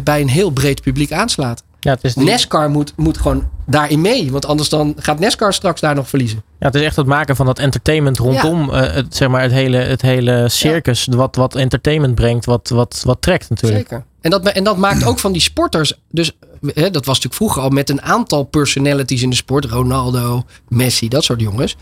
[0.03, 1.63] bij een heel breed publiek aanslaat.
[1.79, 2.25] Ja, het is die...
[2.25, 4.31] NASCAR moet, moet gewoon daarin mee.
[4.31, 6.43] Want anders dan gaat NASCAR straks daar nog verliezen.
[6.59, 9.51] Ja, het is echt het maken van dat entertainment rondom eh, het, zeg maar het,
[9.51, 11.05] hele, het hele circus.
[11.05, 13.87] Wat, wat entertainment brengt, wat, wat, wat trekt natuurlijk.
[13.89, 14.05] Zeker.
[14.21, 15.93] En dat, en dat maakt ook van die sporters.
[16.11, 19.65] Dus hè, dat was natuurlijk vroeger al met een aantal personalities in de sport.
[19.65, 21.75] Ronaldo, Messi, dat soort jongens.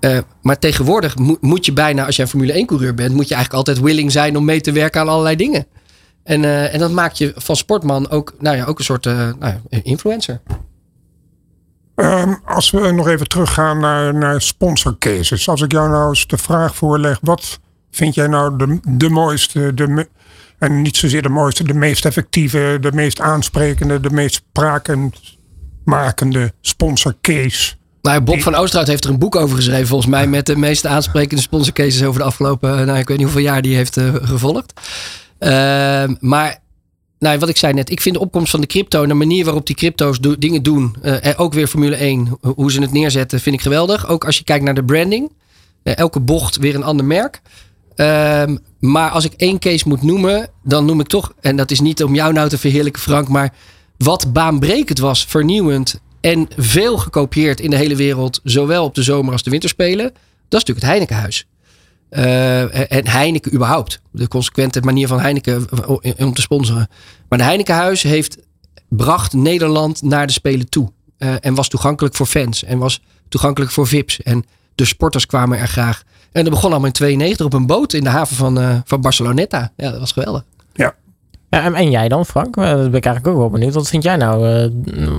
[0.00, 3.34] Uh, maar tegenwoordig moet je bijna, als je een Formule 1 coureur bent, moet je
[3.34, 5.66] eigenlijk altijd willing zijn om mee te werken aan allerlei dingen.
[6.24, 9.14] En, uh, en dat maakt je van sportman ook, nou ja, ook een soort uh,
[9.14, 10.40] nou ja, influencer.
[11.94, 15.48] Um, als we nog even teruggaan naar, naar sponsor cases.
[15.48, 17.60] Als ik jou nou eens de vraag voorleg, wat
[17.90, 20.08] vind jij nou de, de mooiste, de,
[20.58, 27.14] en niet zozeer de mooiste, de meest effectieve, de meest aansprekende, de meest sprakenmakende sponsor
[27.20, 27.74] case?
[28.02, 30.86] Nou, Bob van Oosterhout heeft er een boek over geschreven, volgens mij, met de meest
[30.86, 34.72] aansprekende sponsorcases over de afgelopen, nou, ik weet niet hoeveel jaar die heeft uh, gevolgd.
[35.42, 36.58] Ehm, maar
[37.18, 39.44] nou, wat ik zei net, ik vind de opkomst van de crypto en de manier
[39.44, 43.54] waarop die crypto's dingen doen, uh, ook weer Formule 1, hoe ze het neerzetten, vind
[43.54, 44.08] ik geweldig.
[44.08, 45.32] Ook als je kijkt naar de branding.
[45.84, 47.42] Uh, elke bocht weer een ander merk.
[47.94, 51.80] Ehm, maar als ik één case moet noemen, dan noem ik toch, en dat is
[51.80, 53.54] niet om jou nou te verheerlijken, Frank, maar
[53.96, 59.32] wat baanbrekend was, vernieuwend en veel gekopieerd in de hele wereld, zowel op de zomer
[59.32, 60.06] als de winterspelen,
[60.48, 61.46] dat is natuurlijk het Heinekenhuis.
[62.16, 64.00] Uh, en Heineken überhaupt.
[64.10, 65.66] De consequente manier van Heineken
[66.18, 66.88] om te sponsoren.
[67.28, 68.38] Maar de Heinekenhuis heeft
[68.88, 70.92] bracht Nederland naar de Spelen toe.
[71.18, 72.64] Uh, en was toegankelijk voor fans.
[72.64, 74.22] En was toegankelijk voor VIP's.
[74.22, 74.44] En
[74.74, 76.02] de sporters kwamen er graag.
[76.32, 79.00] En dat begon allemaal in 92 op een boot in de haven van, uh, van
[79.00, 79.72] Barceloneta.
[79.76, 80.44] Ja, dat was geweldig.
[80.72, 80.94] Ja.
[81.50, 82.54] ja en jij dan, Frank?
[82.54, 83.74] Dat ben ik eigenlijk ook wel benieuwd.
[83.74, 84.40] Wat vind jij nou,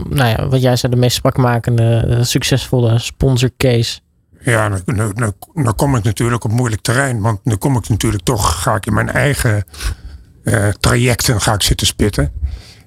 [0.10, 4.00] nou ja, wat jij zei, de meest sprakmakende, succesvolle sponsor case?
[4.44, 7.22] Ja, nu, nu, nu, kom ik natuurlijk op moeilijk terrein.
[7.22, 9.64] Want nu kom ik natuurlijk toch, ga ik in mijn eigen
[10.44, 12.32] uh, trajecten ga ik zitten spitten.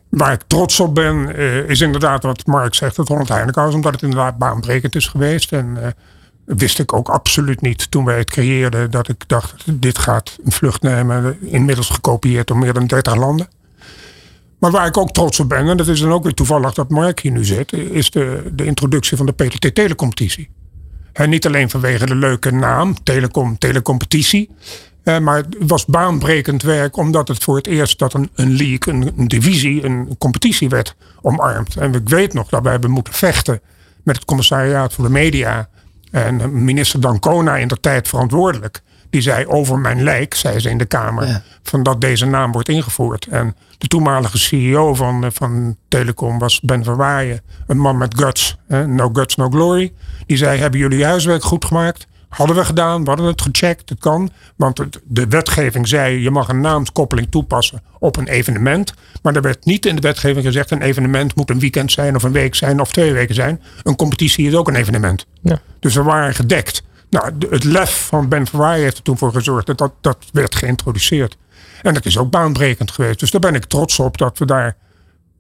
[0.09, 3.75] Waar ik trots op ben, uh, is inderdaad wat Mark zegt, het Holland Heinekenhuis.
[3.75, 5.53] Omdat het inderdaad baanbrekend is geweest.
[5.53, 5.87] En uh,
[6.45, 8.91] wist ik ook absoluut niet toen wij het creëerden.
[8.91, 11.39] Dat ik dacht, dit gaat een vlucht nemen.
[11.41, 13.49] Inmiddels gekopieerd door meer dan 30 landen.
[14.59, 16.91] Maar waar ik ook trots op ben, en dat is dan ook weer toevallig dat
[16.91, 20.49] Mark hier nu zit, is de, de introductie van de PTT Telecompetitie.
[21.17, 24.51] En niet alleen vanwege de leuke naam, telecom, telecompetitie.
[25.05, 28.95] Uh, maar het was baanbrekend werk omdat het voor het eerst dat een, een league,
[29.17, 31.77] een, divisie, een competitie werd omarmd.
[31.77, 33.61] En ik weet nog dat wij hebben moeten vechten
[34.03, 35.69] met het commissariaat voor de media.
[36.11, 38.83] En minister Dancona in de tijd verantwoordelijk.
[39.17, 42.69] Die zei over mijn lijk, zei ze in de Kamer, van dat deze naam wordt
[42.69, 43.27] ingevoerd.
[43.27, 47.41] En de toenmalige CEO van, eh, van Telecom was Ben Verwaaien.
[47.67, 48.57] Een man met guts.
[48.87, 49.93] no guts, no glory.
[50.27, 52.07] Die zei, hebben jullie huiswerk goed gemaakt?
[52.29, 54.31] Hadden we gedaan, we hadden het gecheckt, het kan.
[54.57, 58.95] Want de wetgeving zei, je mag een naamskoppeling toepassen op een evenement.
[59.23, 62.23] Maar er werd niet in de wetgeving gezegd, een evenement moet een weekend zijn of
[62.23, 63.63] een week zijn of twee weken zijn.
[63.83, 65.27] Een competitie is ook een evenement.
[65.43, 65.61] Ja.
[65.81, 66.83] Dus we waren gedekt.
[67.21, 70.55] Nou, het lef van Ben Verwaaien heeft er toen voor gezorgd dat, dat dat werd
[70.55, 71.37] geïntroduceerd.
[71.83, 73.21] En dat is ook baanbrekend geweest.
[73.21, 74.77] Dus daar ben ik trots op dat we daar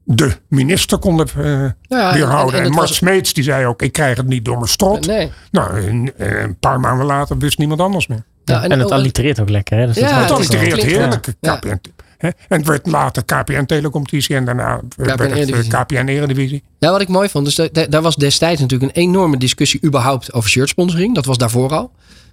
[0.05, 2.61] de minister konden uh, ja, weerhouden.
[2.61, 2.97] En, en, Mart was...
[2.97, 5.07] Smeets die zei ook, ik krijg het niet door mijn strot.
[5.07, 5.33] Nee.
[5.51, 8.24] Nou, een, een paar maanden later wist niemand anders meer.
[8.45, 9.79] Ja, en, het allitereert ook lekker.
[9.79, 9.87] Hè?
[9.87, 11.35] Dus ja, het allitereert heerlijk.
[11.41, 11.81] KPN,
[12.19, 16.62] En het werd later KPN Telecompetitie en daarna KPN werd het KPN Eredivisie.
[16.79, 20.51] Ja, wat ik mooi vond, dus daar was destijds natuurlijk een enorme discussie überhaupt over
[20.51, 21.14] shirtsponsoring.
[21.14, 21.91] Dat was daarvoor al.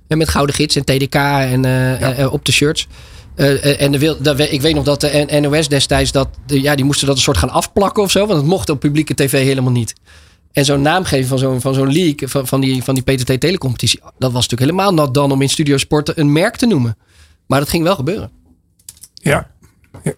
[0.07, 2.87] En met Gouden Gids en TDK en uh, op de shirts.
[3.35, 6.85] Uh, en de wil, dat, ik weet nog dat de NOS destijds dat, ja, die
[6.85, 9.71] moesten dat een soort gaan afplakken of zo, want het mocht op publieke tv helemaal
[9.71, 9.93] niet.
[10.51, 13.99] En zo'n naamgeving van zo'n van zo'n league, van, van, die, van die PTT telecompetitie,
[14.17, 16.97] dat was natuurlijk helemaal nat dan om in Studio Sporten een merk te noemen.
[17.47, 18.31] Maar dat ging wel gebeuren.
[19.13, 19.51] Ja,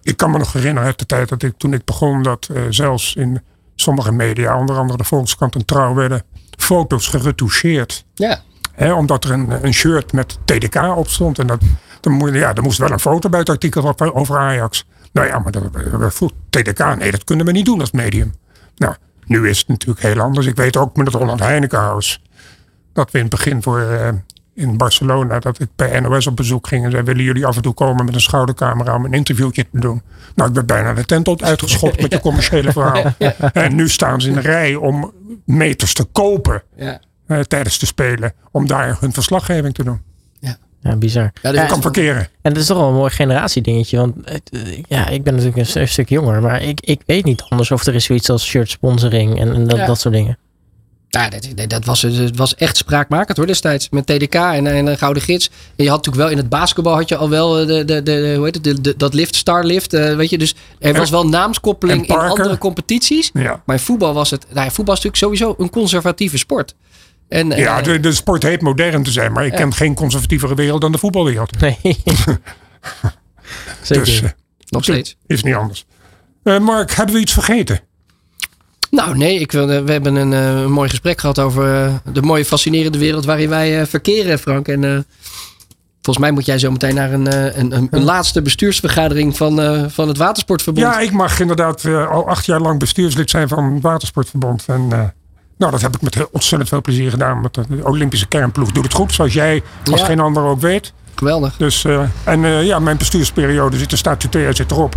[0.01, 2.61] ik kan me nog herinneren uit de tijd dat ik toen ik begon dat uh,
[2.69, 3.41] zelfs in
[3.75, 6.23] sommige media, onder andere de Volkskrant en Trouw, werden
[6.57, 8.05] foto's geretoucheerd.
[8.13, 8.41] Ja.
[8.71, 11.39] He, omdat er een, een shirt met TDK op stond.
[11.39, 11.61] En dat,
[12.01, 14.85] dan, ja, er moest wel een foto bij het artikel over Ajax.
[15.11, 18.33] Nou ja, maar dat, dat, TDK, nee, dat kunnen we niet doen als medium.
[18.75, 18.95] Nou,
[19.25, 20.45] nu is het natuurlijk heel anders.
[20.45, 22.21] Ik weet ook met het Holland Heinekenhuis.
[22.93, 24.09] Dat we in het begin voor, uh,
[24.55, 26.85] in Barcelona, dat ik bij NOS op bezoek ging.
[26.85, 29.79] En zei, willen jullie af en toe komen met een schoudercamera om een interviewtje te
[29.79, 30.01] doen?
[30.35, 33.13] Nou, ik ben bijna de tent uitgeschopt met de commerciële verhaal.
[33.53, 35.13] En nu staan ze in de rij om
[35.45, 36.63] meters te kopen.
[36.75, 36.99] Ja.
[37.27, 38.33] Uh, tijdens de Spelen.
[38.51, 40.01] Om daar hun verslaggeving te doen.
[40.85, 41.31] Ja, bizar.
[41.41, 42.27] Ja, dat kan verkeren.
[42.41, 43.97] En dat is toch wel een mooi generatiedingetje.
[43.97, 46.41] Want eh, ja, ik ben natuurlijk een, stuk jonger.
[46.41, 49.67] Maar ik, ik weet niet anders of er is zoiets als shirt sponsoring en, en
[49.67, 50.37] dat, dat soort dingen.
[51.09, 53.89] Ja, dat, dat, was, dat was echt spraakmakend hoor destijds.
[53.89, 55.49] Met TDK en, en een gouden gids.
[55.75, 58.03] En je had natuurlijk wel in het basketbal had je al wel eh, de, de,
[58.03, 59.93] de, hoe heet het, de, dat lift, starlift.
[59.93, 63.29] Uh, weet je, dus er was wel naamskoppeling in andere competities.
[63.33, 63.61] Ja.
[63.65, 64.45] Maar in voetbal was het.
[64.53, 66.75] Nou, voetbal is natuurlijk sowieso een conservatieve sport.
[67.29, 70.81] En, ja, de, de sport heet modern te zijn, maar ik ken geen conservatievere wereld
[70.81, 71.59] dan de voetbalwereld.
[71.59, 71.77] Nee.
[73.81, 74.05] Zeker.
[74.05, 74.21] Dus,
[74.69, 75.15] Nog steeds.
[75.27, 75.85] Is niet anders.
[76.43, 77.79] Mark, hebben we iets vergeten?
[78.95, 82.21] Nou, nee, ik wil, we hebben een, eh, een, mooi gesprek gehad over eh, de
[82.21, 84.67] mooie, fascinerende wereld waarin wij uh, verkeren, Frank.
[84.67, 85.05] En
[86.01, 89.55] volgens mij moet jij zo meteen naar een, een, een, een laatste bestuursvergadering van,
[89.91, 90.85] van het Watersportverbond.
[90.85, 94.63] Ja, ik mag inderdaad al acht jaar lang bestuurslid zijn van het Watersportverbond.
[94.67, 94.87] En
[95.57, 97.41] nou, dat heb ik met ontzettend veel plezier gedaan.
[97.41, 100.93] Met de Olympische kernploeg doet het goed, zoals jij als geen ander ook weet.
[101.15, 101.57] Geweldig.
[101.57, 101.85] Dus,
[102.23, 104.95] en ja, mijn bestuursperiode zit er statutair zit erop.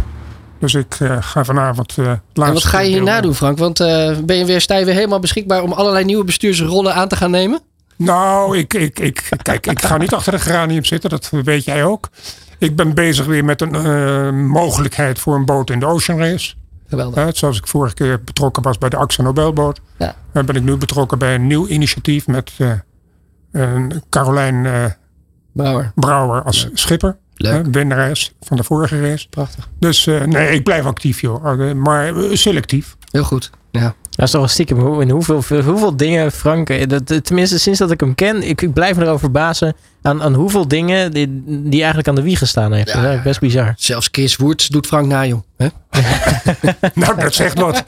[0.59, 1.97] Dus ik uh, ga vanavond.
[1.97, 3.59] Uh, en wat ga je hierna doen, Frank?
[3.59, 7.09] Want uh, ben je weer, sta je weer helemaal beschikbaar om allerlei nieuwe bestuursrollen aan
[7.09, 7.61] te gaan nemen?
[7.97, 11.85] Nou, ik, ik, ik, kijk, ik ga niet achter de geranium zitten, dat weet jij
[11.85, 12.09] ook.
[12.59, 16.55] Ik ben bezig weer met een mogelijkheid voor een boot in de Ocean Race.
[16.89, 17.37] Geweldig.
[17.37, 19.81] zoals ik vorige keer betrokken was bij de Axel Nobelboot.
[19.99, 20.15] Ja.
[20.33, 22.53] Dan ben ik nu betrokken bij een nieuw initiatief met
[24.11, 24.67] Carolijn
[25.53, 25.93] Brouwer.
[25.95, 27.17] Brouwer als schipper.
[27.39, 27.66] Leuk.
[27.70, 29.28] winnares van de vorige race.
[29.28, 29.68] Prachtig.
[29.78, 31.45] Dus uh, nee, ik blijf actief joh.
[31.45, 32.97] Oh, maar uh, selectief.
[33.11, 33.51] Heel goed.
[33.70, 33.95] Ja.
[34.11, 37.91] Dat is toch een stiekem in hoeveel, hoeveel dingen Frank, eh, dat, tenminste sinds dat
[37.91, 41.78] ik hem ken, ik, ik blijf me erover bazen aan, aan hoeveel dingen die, die
[41.78, 42.93] eigenlijk aan de wieg gestaan heeft.
[42.93, 43.74] Ja, dat is best bizar.
[43.76, 45.41] Zelfs Chris Woerts doet Frank na joh.
[46.95, 47.84] nou, dat zegt wat.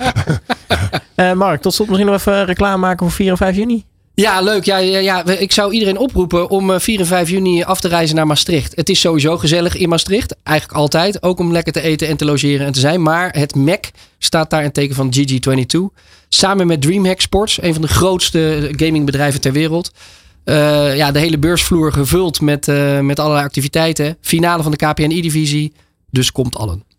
[1.17, 3.85] uh, Mark, tot slot misschien nog even reclame maken voor 4 en 5 juni.
[4.21, 4.65] Ja, leuk.
[4.65, 8.17] Ja, ja, ja, ik zou iedereen oproepen om 4 en 5 juni af te reizen
[8.17, 8.77] naar Maastricht.
[8.77, 10.37] Het is sowieso gezellig in Maastricht.
[10.43, 11.23] Eigenlijk altijd.
[11.23, 13.03] Ook om lekker te eten en te logeren en te zijn.
[13.03, 16.03] Maar het MEC staat daar in teken van GG22.
[16.29, 19.91] Samen met DreamHack Sports, een van de grootste gamingbedrijven ter wereld.
[20.45, 24.17] Uh, ja, de hele beursvloer gevuld met, uh, met allerlei activiteiten.
[24.21, 25.73] Finale van de KPN-divisie.
[26.11, 26.90] Dus komt allen.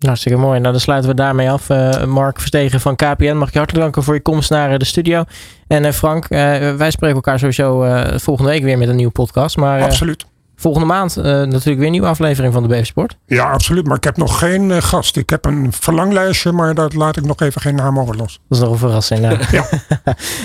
[0.00, 0.58] Hartstikke mooi.
[0.58, 1.70] Nou, dan sluiten we daarmee af.
[1.70, 4.78] Uh, Mark Verstegen van KPN, mag ik je hartelijk danken voor je komst naar uh,
[4.78, 5.24] de studio.
[5.66, 7.84] En uh, Frank, wij spreken elkaar sowieso
[8.18, 9.56] volgende week weer met een nieuwe podcast.
[9.56, 10.26] Maar, Absoluut.
[10.58, 13.16] Volgende maand uh, natuurlijk weer een nieuwe aflevering van de BV Sport.
[13.26, 13.86] Ja, absoluut.
[13.86, 15.16] Maar ik heb nog geen uh, gast.
[15.16, 18.40] Ik heb een verlanglijstje, maar daar laat ik nog even geen naam over los.
[18.48, 19.20] Dat is nog een verrassing.
[19.20, 19.38] Nou.
[19.50, 19.66] ja.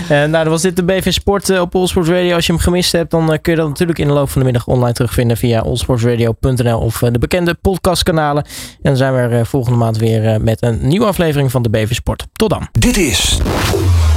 [0.03, 2.35] uh, nou, dan was dit de BV Sport op Allsports Radio.
[2.35, 4.45] Als je hem gemist hebt, dan kun je dat natuurlijk in de loop van de
[4.45, 8.43] middag online terugvinden via allsportsradio.nl of de bekende podcastkanalen.
[8.43, 8.51] En
[8.81, 12.27] dan zijn we er volgende maand weer met een nieuwe aflevering van de BV Sport.
[12.33, 12.67] Tot dan.
[12.71, 13.37] Dit is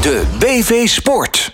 [0.00, 1.52] de BV Sport.